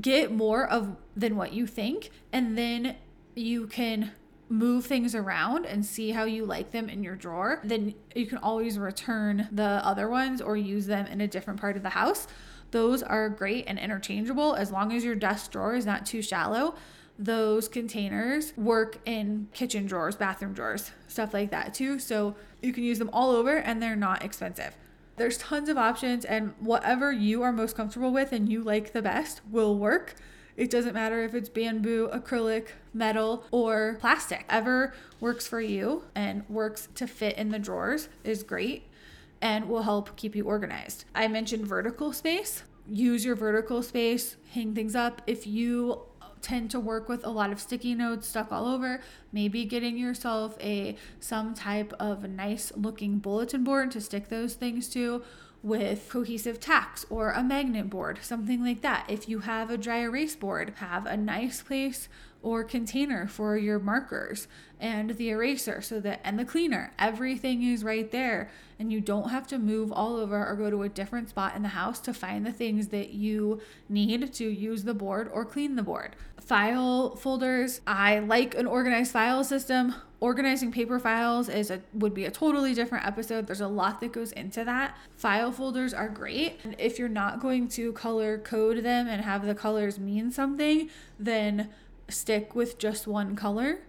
get 0.01 0.33
more 0.33 0.67
of 0.67 0.97
than 1.17 1.37
what 1.37 1.53
you 1.53 1.67
think 1.67 2.11
and 2.33 2.57
then 2.57 2.97
you 3.35 3.67
can 3.67 4.13
move 4.49 4.85
things 4.85 5.15
around 5.15 5.65
and 5.65 5.87
see 5.87 6.11
how 6.11 6.25
you 6.25 6.45
like 6.45 6.73
them 6.73 6.89
in 6.89 7.05
your 7.05 7.15
drawer, 7.15 7.61
then 7.63 7.95
you 8.15 8.27
can 8.27 8.39
always 8.39 8.79
return 8.79 9.49
the 9.53 9.63
other 9.63 10.09
ones 10.09 10.41
or 10.41 10.57
use 10.57 10.87
them 10.87 11.07
in 11.07 11.21
a 11.21 11.29
different 11.29 11.61
part 11.61 11.77
of 11.77 11.83
the 11.83 11.91
house. 11.91 12.27
Those 12.73 13.03
are 13.03 13.29
great 13.29 13.65
and 13.69 13.79
interchangeable 13.79 14.55
as 14.55 14.73
long 14.73 14.93
as 14.93 15.05
your 15.05 15.15
desk 15.15 15.53
drawer 15.53 15.75
is 15.75 15.87
not 15.87 16.05
too 16.05 16.21
shallow. 16.21 16.75
Those 17.19 17.69
containers 17.69 18.57
work 18.57 18.99
in 19.05 19.49
kitchen 19.53 19.87
drawers, 19.87 20.17
bathroom 20.17 20.53
drawers, 20.53 20.91
stuff 21.07 21.33
like 21.33 21.51
that 21.51 21.75
too. 21.75 21.99
So 21.99 22.35
you 22.63 22.73
can 22.73 22.83
use 22.83 22.99
them 22.99 23.11
all 23.13 23.31
over 23.31 23.57
and 23.57 23.81
they're 23.83 23.95
not 23.95 24.25
expensive. 24.25 24.77
There's 25.17 25.37
tons 25.37 25.69
of 25.69 25.77
options, 25.77 26.25
and 26.25 26.55
whatever 26.61 27.13
you 27.13 27.43
are 27.43 27.53
most 27.53 27.77
comfortable 27.77 28.11
with 28.11 28.33
and 28.33 28.51
you 28.51 28.63
like 28.63 28.95
the 28.95 29.03
best 29.03 29.43
will 29.51 29.77
work. 29.77 30.15
It 30.57 30.71
doesn't 30.71 30.95
matter 30.95 31.23
if 31.23 31.35
it's 31.35 31.49
bamboo, 31.49 32.09
acrylic, 32.13 32.69
metal, 32.93 33.45
or 33.51 33.97
plastic. 34.01 34.45
Ever 34.49 34.95
works 35.21 35.47
for 35.47 35.61
you 35.61 36.05
and 36.15 36.49
works 36.49 36.89
to 36.97 37.07
fit 37.07 37.37
in 37.37 37.51
the 37.51 37.59
drawers 37.59 38.09
is 38.25 38.43
great 38.43 38.85
and 39.41 39.69
will 39.69 39.83
help 39.83 40.17
keep 40.17 40.37
you 40.37 40.45
organized. 40.45 41.05
I 41.15 41.29
mentioned 41.29 41.67
vertical 41.67 42.13
space. 42.13 42.63
Use 42.89 43.25
your 43.25 43.37
vertical 43.37 43.83
space, 43.83 44.37
hang 44.53 44.75
things 44.75 44.95
up. 44.95 45.23
If 45.27 45.47
you 45.47 46.03
tend 46.43 46.71
to 46.71 46.81
work 46.81 47.09
with 47.09 47.25
a 47.25 47.31
lot 47.31 47.53
of 47.53 47.61
sticky 47.61 47.95
notes 47.95 48.27
stuck 48.27 48.51
all 48.51 48.67
over 48.67 49.01
maybe 49.33 49.65
getting 49.65 49.97
yourself 49.97 50.57
a 50.61 50.97
some 51.19 51.55
type 51.55 51.93
of 52.01 52.29
nice 52.29 52.73
looking 52.77 53.19
bulletin 53.19 53.63
board 53.63 53.91
to 53.91 54.01
stick 54.01 54.29
those 54.29 54.55
things 54.55 54.89
to 54.89 55.23
with 55.63 56.09
cohesive 56.09 56.59
tacks 56.59 57.05
or 57.11 57.33
a 57.33 57.43
magnet 57.43 57.91
board, 57.91 58.19
something 58.23 58.65
like 58.65 58.81
that. 58.81 59.05
If 59.09 59.29
you 59.29 59.41
have 59.41 59.71
a 59.71 59.77
dry 59.77 60.01
erase 60.01 60.35
board, 60.35 60.75
have 60.77 61.07
a 61.07 61.17
nice 61.17 61.63
place 61.63 62.09
or 62.43 62.65
container 62.65 63.27
for 63.27 63.59
your 63.59 63.79
markers 63.79 64.49
and 64.79 65.11
the 65.11 65.29
eraser 65.29 65.83
so 65.83 66.01
that 66.01 66.21
and 66.25 66.39
the 66.39 66.45
cleaner. 66.45 66.93
Everything 66.99 67.63
is 67.63 67.85
right 67.85 68.11
there 68.11 68.51
and 68.79 68.91
you 68.91 69.01
don't 69.01 69.29
have 69.29 69.47
to 69.49 69.59
move 69.59 69.93
all 69.93 70.17
over 70.17 70.47
or 70.47 70.57
go 70.57 70.71
to 70.71 70.83
a 70.83 70.89
different 70.89 71.29
spot 71.29 71.55
in 71.55 71.63
the 71.63 71.69
house 71.69 72.01
to 72.01 72.15
find 72.15 72.47
the 72.47 72.53
things 72.53 72.89
that 72.89 73.11
you 73.11 73.61
need 73.91 74.33
to 74.33 74.45
use 74.49 74.85
the 74.85 74.95
board 74.95 75.29
or 75.33 75.45
clean 75.45 75.77
the 75.77 75.83
board. 75.83 76.17
File 76.41 77.15
folders. 77.17 77.83
I 77.87 78.21
like 78.21 78.55
an 78.55 78.67
organized 78.67 79.13
file 79.13 79.45
system 79.45 79.95
organizing 80.21 80.71
paper 80.71 80.99
files 80.99 81.49
is 81.49 81.71
a 81.71 81.81
would 81.95 82.15
be 82.15 82.27
a 82.27 82.31
totally 82.31 82.75
different 82.75 83.07
episode. 83.07 83.47
There's 83.47 83.61
a 83.61 83.69
lot 83.69 84.01
that 84.01 84.13
goes 84.13 84.33
into 84.33 84.65
that. 84.65 84.97
File 85.17 85.51
folders 85.51 85.95
are 85.95 86.09
great. 86.09 86.61
And 86.63 86.77
if 86.79 86.99
you're 86.99 87.09
not 87.09 87.41
going 87.41 87.69
to 87.69 87.93
color 87.93 88.39
code 88.39 88.85
them 88.85 89.09
and 89.09 89.23
have 89.23 89.47
the 89.47 89.55
colors 89.55 89.99
mean 89.99 90.31
something 90.31 90.91
then 91.19 91.71
stick 92.09 92.55
with 92.55 92.79
just 92.79 93.07
one 93.07 93.35
color. 93.37 93.81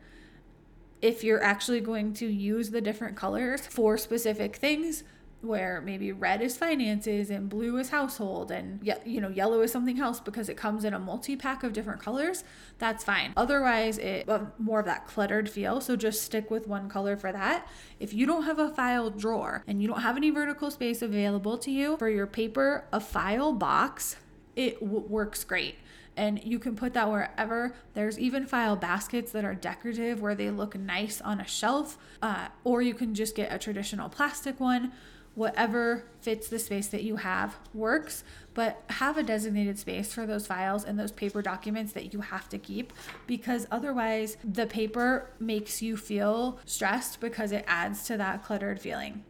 If 1.01 1.23
you're 1.23 1.43
actually 1.43 1.81
going 1.81 2.13
to 2.15 2.27
use 2.27 2.69
the 2.69 2.81
different 2.81 3.17
colors 3.17 3.65
for 3.65 3.97
specific 3.97 4.55
things 4.55 5.03
where 5.41 5.81
maybe 5.81 6.11
red 6.11 6.41
is 6.41 6.57
finances 6.57 7.29
and 7.29 7.49
blue 7.49 7.77
is 7.77 7.89
household 7.89 8.51
and 8.51 8.79
you 9.05 9.19
know 9.19 9.29
yellow 9.29 9.61
is 9.61 9.71
something 9.71 9.99
else 9.99 10.19
because 10.19 10.49
it 10.49 10.55
comes 10.55 10.83
in 10.83 10.93
a 10.93 10.99
multi-pack 10.99 11.63
of 11.63 11.73
different 11.73 11.99
colors 11.99 12.43
that's 12.77 13.03
fine 13.03 13.33
otherwise 13.35 13.97
it 13.97 14.27
more 14.59 14.79
of 14.79 14.85
that 14.85 15.07
cluttered 15.07 15.49
feel 15.49 15.81
so 15.81 15.95
just 15.95 16.21
stick 16.21 16.51
with 16.51 16.67
one 16.67 16.87
color 16.87 17.17
for 17.17 17.31
that 17.31 17.67
if 17.99 18.13
you 18.13 18.25
don't 18.25 18.43
have 18.43 18.59
a 18.59 18.69
file 18.69 19.09
drawer 19.09 19.63
and 19.67 19.81
you 19.81 19.87
don't 19.87 20.01
have 20.01 20.15
any 20.15 20.29
vertical 20.29 20.69
space 20.69 21.01
available 21.01 21.57
to 21.57 21.71
you 21.71 21.97
for 21.97 22.09
your 22.09 22.27
paper 22.27 22.85
a 22.93 22.99
file 22.99 23.53
box 23.53 24.17
it 24.55 24.79
w- 24.79 25.05
works 25.07 25.43
great 25.43 25.75
and 26.17 26.43
you 26.43 26.59
can 26.59 26.75
put 26.75 26.93
that 26.93 27.09
wherever. 27.09 27.73
There's 27.93 28.19
even 28.19 28.45
file 28.45 28.75
baskets 28.75 29.31
that 29.31 29.45
are 29.45 29.55
decorative 29.55 30.21
where 30.21 30.35
they 30.35 30.49
look 30.49 30.77
nice 30.77 31.21
on 31.21 31.39
a 31.39 31.47
shelf, 31.47 31.97
uh, 32.21 32.49
or 32.63 32.81
you 32.81 32.93
can 32.93 33.15
just 33.15 33.35
get 33.35 33.51
a 33.51 33.57
traditional 33.57 34.09
plastic 34.09 34.59
one. 34.59 34.91
Whatever 35.33 36.03
fits 36.19 36.49
the 36.49 36.59
space 36.59 36.87
that 36.87 37.03
you 37.03 37.15
have 37.17 37.57
works, 37.73 38.23
but 38.53 38.83
have 38.89 39.17
a 39.17 39.23
designated 39.23 39.79
space 39.79 40.13
for 40.13 40.25
those 40.25 40.45
files 40.45 40.83
and 40.83 40.99
those 40.99 41.11
paper 41.11 41.41
documents 41.41 41.93
that 41.93 42.13
you 42.13 42.21
have 42.21 42.49
to 42.49 42.57
keep 42.57 42.91
because 43.27 43.65
otherwise 43.71 44.37
the 44.43 44.65
paper 44.65 45.29
makes 45.39 45.81
you 45.81 45.95
feel 45.95 46.59
stressed 46.65 47.21
because 47.21 47.51
it 47.51 47.63
adds 47.65 48.03
to 48.05 48.17
that 48.17 48.43
cluttered 48.43 48.81
feeling. 48.81 49.23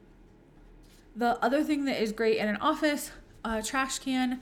The 1.16 1.38
other 1.44 1.64
thing 1.64 1.86
that 1.86 2.02
is 2.02 2.12
great 2.12 2.38
in 2.38 2.48
an 2.48 2.58
office, 2.58 3.12
a 3.46 3.62
trash 3.62 4.00
can 4.00 4.42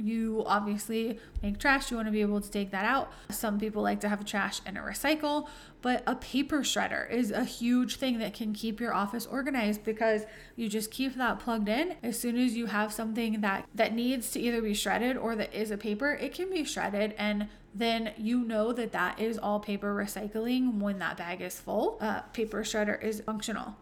you 0.00 0.42
obviously 0.46 1.18
make 1.42 1.58
trash, 1.58 1.90
you 1.90 1.96
want 1.96 2.08
to 2.08 2.12
be 2.12 2.20
able 2.20 2.40
to 2.40 2.50
take 2.50 2.70
that 2.70 2.84
out. 2.84 3.12
Some 3.30 3.58
people 3.58 3.82
like 3.82 4.00
to 4.00 4.08
have 4.08 4.24
trash 4.24 4.60
and 4.66 4.76
a 4.76 4.80
recycle, 4.80 5.48
but 5.82 6.02
a 6.06 6.14
paper 6.16 6.60
shredder 6.60 7.10
is 7.10 7.30
a 7.30 7.44
huge 7.44 7.96
thing 7.96 8.18
that 8.18 8.34
can 8.34 8.52
keep 8.52 8.80
your 8.80 8.94
office 8.94 9.26
organized 9.26 9.84
because 9.84 10.22
you 10.56 10.68
just 10.68 10.90
keep 10.90 11.16
that 11.16 11.38
plugged 11.38 11.68
in. 11.68 11.96
As 12.02 12.18
soon 12.18 12.36
as 12.36 12.56
you 12.56 12.66
have 12.66 12.92
something 12.92 13.40
that 13.40 13.66
that 13.74 13.94
needs 13.94 14.30
to 14.32 14.40
either 14.40 14.62
be 14.62 14.74
shredded 14.74 15.16
or 15.16 15.36
that 15.36 15.54
is 15.54 15.70
a 15.70 15.76
paper, 15.76 16.12
it 16.12 16.34
can 16.34 16.50
be 16.50 16.64
shredded 16.64 17.14
and 17.18 17.48
then 17.72 18.12
you 18.16 18.40
know 18.40 18.72
that 18.72 18.90
that 18.90 19.20
is 19.20 19.38
all 19.38 19.60
paper 19.60 19.94
recycling 19.94 20.78
when 20.80 20.98
that 20.98 21.16
bag 21.16 21.40
is 21.40 21.60
full. 21.60 21.98
Uh, 22.00 22.20
paper 22.32 22.62
shredder 22.62 23.00
is 23.02 23.20
functional 23.20 23.76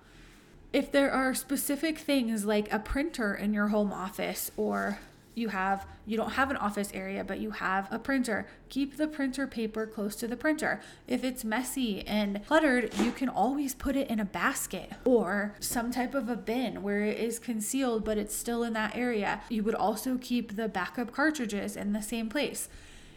if 0.72 0.92
there 0.92 1.10
are 1.10 1.34
specific 1.34 1.98
things 1.98 2.44
like 2.44 2.72
a 2.72 2.78
printer 2.78 3.34
in 3.34 3.54
your 3.54 3.68
home 3.68 3.92
office 3.92 4.50
or 4.56 4.98
you 5.38 5.48
have 5.48 5.86
you 6.06 6.16
don't 6.16 6.32
have 6.32 6.50
an 6.50 6.56
office 6.56 6.90
area 6.92 7.24
but 7.24 7.38
you 7.38 7.52
have 7.52 7.90
a 7.92 7.98
printer. 7.98 8.46
Keep 8.68 8.96
the 8.96 9.06
printer 9.06 9.46
paper 9.46 9.86
close 9.86 10.16
to 10.16 10.28
the 10.28 10.36
printer. 10.36 10.80
If 11.06 11.24
it's 11.24 11.44
messy 11.44 12.06
and 12.06 12.44
cluttered 12.46 12.92
you 12.98 13.12
can 13.12 13.28
always 13.28 13.74
put 13.74 13.96
it 13.96 14.10
in 14.10 14.20
a 14.20 14.24
basket 14.24 14.92
or 15.04 15.54
some 15.60 15.90
type 15.90 16.14
of 16.14 16.28
a 16.28 16.36
bin 16.36 16.82
where 16.82 17.00
it 17.00 17.18
is 17.18 17.38
concealed 17.38 18.04
but 18.04 18.18
it's 18.18 18.34
still 18.34 18.62
in 18.62 18.72
that 18.74 18.96
area. 18.96 19.40
You 19.48 19.62
would 19.62 19.74
also 19.74 20.18
keep 20.20 20.56
the 20.56 20.68
backup 20.68 21.12
cartridges 21.12 21.76
in 21.76 21.92
the 21.92 22.02
same 22.02 22.28
place. 22.28 22.68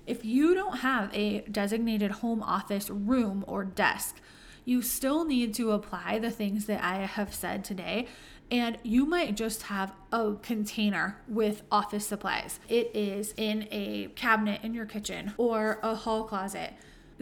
If 0.07 0.23
you 0.25 0.53
don't 0.53 0.79
have 0.79 1.09
a 1.13 1.41
designated 1.41 2.11
home 2.11 2.41
office 2.43 2.89
room 2.89 3.43
or 3.47 3.63
desk 3.63 4.21
you 4.63 4.81
still 4.81 5.25
need 5.25 5.53
to 5.55 5.71
apply 5.71 6.19
the 6.19 6.29
things 6.29 6.65
that 6.65 6.83
I 6.83 7.05
have 7.05 7.33
said 7.33 7.63
today 7.63 8.07
and 8.51 8.77
you 8.83 9.05
might 9.05 9.35
just 9.35 9.63
have 9.63 9.93
a 10.11 10.33
container 10.41 11.17
with 11.27 11.63
office 11.71 12.05
supplies. 12.05 12.59
It 12.67 12.91
is 12.93 13.33
in 13.37 13.67
a 13.71 14.07
cabinet 14.15 14.59
in 14.61 14.73
your 14.73 14.85
kitchen 14.85 15.33
or 15.37 15.79
a 15.81 15.95
hall 15.95 16.25
closet. 16.25 16.73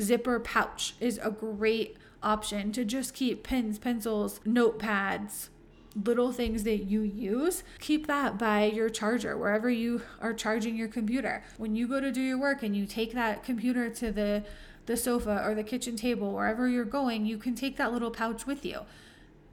Zipper 0.01 0.39
pouch 0.39 0.95
is 0.99 1.19
a 1.21 1.29
great 1.29 1.97
option 2.23 2.71
to 2.71 2.83
just 2.83 3.13
keep 3.13 3.43
pens, 3.43 3.77
pencils, 3.77 4.39
notepads, 4.45 5.49
little 6.05 6.31
things 6.31 6.63
that 6.63 6.85
you 6.85 7.01
use, 7.01 7.63
keep 7.79 8.07
that 8.07 8.39
by 8.39 8.65
your 8.65 8.89
charger, 8.89 9.37
wherever 9.37 9.69
you 9.69 10.01
are 10.21 10.33
charging 10.33 10.75
your 10.75 10.87
computer. 10.87 11.43
When 11.57 11.75
you 11.75 11.87
go 11.87 11.99
to 11.99 12.11
do 12.11 12.21
your 12.21 12.39
work 12.39 12.63
and 12.63 12.75
you 12.75 12.85
take 12.85 13.13
that 13.13 13.43
computer 13.43 13.89
to 13.89 14.11
the 14.11 14.43
the 14.85 14.97
sofa 14.97 15.43
or 15.45 15.53
the 15.53 15.63
kitchen 15.63 15.95
table, 15.95 16.33
wherever 16.33 16.67
you're 16.67 16.83
going, 16.83 17.23
you 17.23 17.37
can 17.37 17.53
take 17.53 17.77
that 17.77 17.93
little 17.93 18.09
pouch 18.09 18.47
with 18.47 18.65
you 18.65 18.79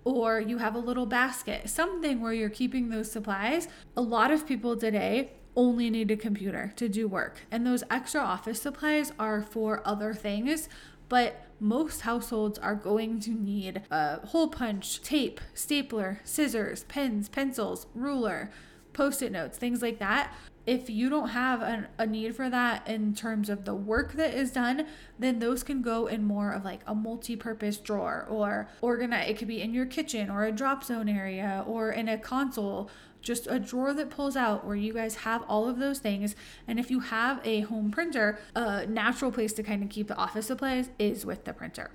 or 0.06 0.40
you 0.40 0.58
have 0.58 0.76
a 0.76 0.78
little 0.78 1.04
basket, 1.04 1.68
something 1.68 2.20
where 2.20 2.32
you're 2.32 2.48
keeping 2.48 2.90
those 2.90 3.10
supplies. 3.10 3.66
A 3.96 4.00
lot 4.00 4.30
of 4.30 4.46
people 4.46 4.76
today 4.76 5.32
only 5.56 5.90
need 5.90 6.12
a 6.12 6.16
computer 6.16 6.72
to 6.76 6.88
do 6.88 7.08
work, 7.08 7.40
and 7.50 7.66
those 7.66 7.82
extra 7.90 8.20
office 8.20 8.62
supplies 8.62 9.12
are 9.18 9.42
for 9.42 9.82
other 9.84 10.14
things. 10.14 10.68
But 11.08 11.44
most 11.58 12.02
households 12.02 12.56
are 12.58 12.76
going 12.76 13.18
to 13.20 13.30
need 13.30 13.82
a 13.90 14.24
hole 14.26 14.48
punch, 14.48 15.02
tape, 15.02 15.40
stapler, 15.54 16.20
scissors, 16.22 16.84
pens, 16.84 17.28
pencils, 17.28 17.88
ruler, 17.92 18.52
post 18.92 19.22
it 19.22 19.32
notes, 19.32 19.58
things 19.58 19.82
like 19.82 19.98
that 19.98 20.32
if 20.66 20.90
you 20.90 21.08
don't 21.08 21.28
have 21.28 21.62
an, 21.62 21.86
a 21.98 22.06
need 22.06 22.34
for 22.34 22.50
that 22.50 22.86
in 22.88 23.14
terms 23.14 23.48
of 23.48 23.64
the 23.64 23.74
work 23.74 24.14
that 24.14 24.34
is 24.34 24.50
done, 24.50 24.86
then 25.18 25.38
those 25.38 25.62
can 25.62 25.80
go 25.80 26.06
in 26.06 26.24
more 26.24 26.50
of 26.50 26.64
like 26.64 26.80
a 26.86 26.94
multi-purpose 26.94 27.78
drawer 27.78 28.26
or 28.28 28.68
organize. 28.80 29.30
It 29.30 29.38
could 29.38 29.48
be 29.48 29.62
in 29.62 29.72
your 29.72 29.86
kitchen 29.86 30.28
or 30.28 30.44
a 30.44 30.52
drop 30.52 30.82
zone 30.84 31.08
area 31.08 31.64
or 31.66 31.90
in 31.90 32.08
a 32.08 32.18
console 32.18 32.90
just 33.22 33.48
a 33.48 33.58
drawer 33.58 33.92
that 33.92 34.08
pulls 34.08 34.36
out 34.36 34.64
where 34.64 34.76
you 34.76 34.92
guys 34.92 35.16
have 35.16 35.42
all 35.48 35.68
of 35.68 35.80
those 35.80 35.98
things. 35.98 36.36
And 36.68 36.78
if 36.78 36.92
you 36.92 37.00
have 37.00 37.40
a 37.44 37.62
home 37.62 37.90
printer, 37.90 38.38
a 38.54 38.86
natural 38.86 39.32
place 39.32 39.52
to 39.54 39.64
kind 39.64 39.82
of 39.82 39.88
keep 39.88 40.06
the 40.06 40.16
office 40.16 40.46
supplies 40.46 40.90
is 40.96 41.26
with 41.26 41.44
the 41.44 41.52
printer 41.52 41.90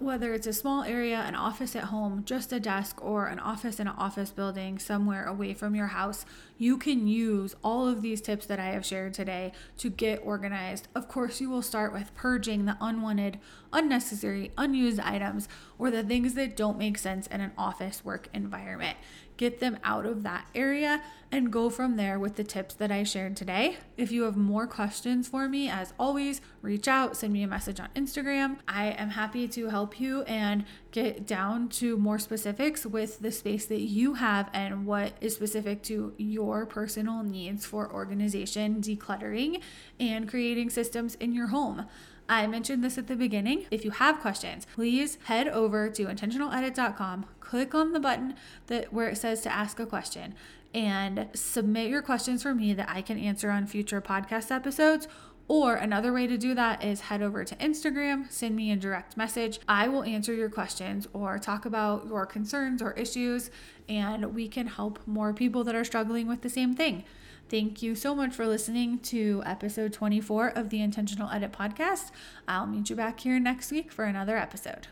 whether 0.00 0.32
it's 0.34 0.46
a 0.46 0.52
small 0.52 0.82
area, 0.82 1.18
an 1.18 1.34
office 1.34 1.74
at 1.74 1.84
home, 1.84 2.22
just 2.24 2.52
a 2.52 2.60
desk, 2.60 3.02
or 3.04 3.26
an 3.26 3.38
office 3.38 3.80
in 3.80 3.86
an 3.86 3.94
office 3.96 4.30
building 4.30 4.78
somewhere 4.78 5.26
away 5.26 5.54
from 5.54 5.74
your 5.74 5.88
house, 5.88 6.24
you 6.58 6.76
can 6.76 7.08
use 7.08 7.54
all 7.62 7.88
of 7.88 8.02
these 8.02 8.20
tips 8.20 8.46
that 8.46 8.60
I 8.60 8.66
have 8.66 8.86
shared 8.86 9.14
today 9.14 9.52
to 9.78 9.90
get 9.90 10.20
organized. 10.24 10.88
Of 10.94 11.08
course, 11.08 11.40
you 11.40 11.50
will 11.50 11.62
start 11.62 11.92
with 11.92 12.14
purging 12.14 12.64
the 12.64 12.76
unwanted, 12.80 13.38
unnecessary, 13.72 14.52
unused 14.56 15.00
items 15.00 15.48
or 15.78 15.90
the 15.90 16.02
things 16.02 16.34
that 16.34 16.56
don't 16.56 16.78
make 16.78 16.98
sense 16.98 17.26
in 17.26 17.40
an 17.40 17.52
office 17.58 18.04
work 18.04 18.28
environment 18.32 18.96
get 19.42 19.58
them 19.58 19.76
out 19.82 20.06
of 20.06 20.22
that 20.22 20.46
area, 20.54 21.02
and 21.32 21.50
go 21.50 21.68
from 21.68 21.96
there 21.96 22.16
with 22.16 22.36
the 22.36 22.44
tips 22.44 22.74
that 22.74 22.92
I 22.92 23.02
shared 23.02 23.36
today. 23.36 23.78
If 23.96 24.12
you 24.12 24.22
have 24.22 24.36
more 24.36 24.68
questions 24.68 25.26
for 25.26 25.48
me, 25.48 25.68
as 25.68 25.92
always, 25.98 26.40
reach 26.60 26.86
out, 26.86 27.16
send 27.16 27.32
me 27.32 27.42
a 27.42 27.48
message 27.48 27.80
on 27.80 27.88
Instagram. 27.96 28.58
I 28.68 28.90
am 28.90 29.10
happy 29.10 29.48
to 29.48 29.68
help 29.68 29.98
you 29.98 30.22
and 30.22 30.64
get 30.92 31.26
down 31.26 31.68
to 31.80 31.96
more 31.96 32.20
specifics 32.20 32.86
with 32.86 33.18
the 33.18 33.32
space 33.32 33.66
that 33.66 33.80
you 33.80 34.14
have 34.14 34.48
and 34.52 34.86
what 34.86 35.14
is 35.20 35.34
specific 35.34 35.82
to 35.84 36.14
your 36.18 36.64
personal 36.64 37.24
needs 37.24 37.66
for 37.66 37.92
organization, 37.92 38.80
decluttering, 38.80 39.60
and 39.98 40.28
creating 40.28 40.70
systems 40.70 41.16
in 41.16 41.32
your 41.32 41.48
home. 41.48 41.86
I 42.28 42.46
mentioned 42.46 42.82
this 42.82 42.98
at 42.98 43.08
the 43.08 43.16
beginning. 43.16 43.66
If 43.70 43.84
you 43.84 43.90
have 43.92 44.20
questions, 44.20 44.66
please 44.74 45.18
head 45.24 45.48
over 45.48 45.90
to 45.90 46.04
intentionaledit.com, 46.04 47.26
click 47.40 47.74
on 47.74 47.92
the 47.92 48.00
button 48.00 48.34
that 48.68 48.92
where 48.92 49.08
it 49.08 49.18
says 49.18 49.40
to 49.42 49.52
ask 49.52 49.78
a 49.78 49.86
question 49.86 50.34
and 50.74 51.28
submit 51.34 51.90
your 51.90 52.02
questions 52.02 52.42
for 52.42 52.54
me 52.54 52.72
that 52.74 52.88
I 52.88 53.02
can 53.02 53.18
answer 53.18 53.50
on 53.50 53.66
future 53.66 54.00
podcast 54.00 54.50
episodes. 54.50 55.08
Or 55.48 55.74
another 55.74 56.12
way 56.12 56.26
to 56.28 56.38
do 56.38 56.54
that 56.54 56.82
is 56.82 57.00
head 57.02 57.20
over 57.20 57.44
to 57.44 57.54
Instagram, 57.56 58.30
send 58.30 58.56
me 58.56 58.70
a 58.70 58.76
direct 58.76 59.16
message. 59.16 59.58
I 59.68 59.88
will 59.88 60.04
answer 60.04 60.32
your 60.32 60.48
questions 60.48 61.08
or 61.12 61.38
talk 61.38 61.66
about 61.66 62.06
your 62.06 62.24
concerns 62.24 62.80
or 62.80 62.92
issues, 62.92 63.50
and 63.88 64.34
we 64.34 64.48
can 64.48 64.68
help 64.68 65.00
more 65.04 65.34
people 65.34 65.64
that 65.64 65.74
are 65.74 65.84
struggling 65.84 66.26
with 66.26 66.42
the 66.42 66.48
same 66.48 66.74
thing. 66.74 67.04
Thank 67.52 67.82
you 67.82 67.94
so 67.94 68.14
much 68.14 68.32
for 68.32 68.46
listening 68.46 68.98
to 69.00 69.42
episode 69.44 69.92
24 69.92 70.52
of 70.56 70.70
the 70.70 70.80
Intentional 70.80 71.28
Edit 71.28 71.52
podcast. 71.52 72.10
I'll 72.48 72.66
meet 72.66 72.88
you 72.88 72.96
back 72.96 73.20
here 73.20 73.38
next 73.38 73.70
week 73.70 73.92
for 73.92 74.06
another 74.06 74.38
episode. 74.38 74.86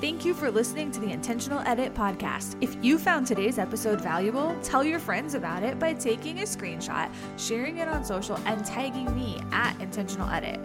Thank 0.00 0.24
you 0.24 0.32
for 0.32 0.48
listening 0.48 0.92
to 0.92 1.00
the 1.00 1.10
Intentional 1.10 1.58
Edit 1.66 1.92
podcast. 1.92 2.56
If 2.60 2.76
you 2.84 3.00
found 3.00 3.26
today's 3.26 3.58
episode 3.58 4.00
valuable, 4.00 4.56
tell 4.62 4.84
your 4.84 5.00
friends 5.00 5.34
about 5.34 5.64
it 5.64 5.80
by 5.80 5.94
taking 5.94 6.38
a 6.38 6.44
screenshot, 6.44 7.12
sharing 7.36 7.78
it 7.78 7.88
on 7.88 8.04
social, 8.04 8.36
and 8.46 8.64
tagging 8.64 9.12
me 9.16 9.42
at 9.50 9.78
Intentional 9.80 10.30
Edit. 10.30 10.64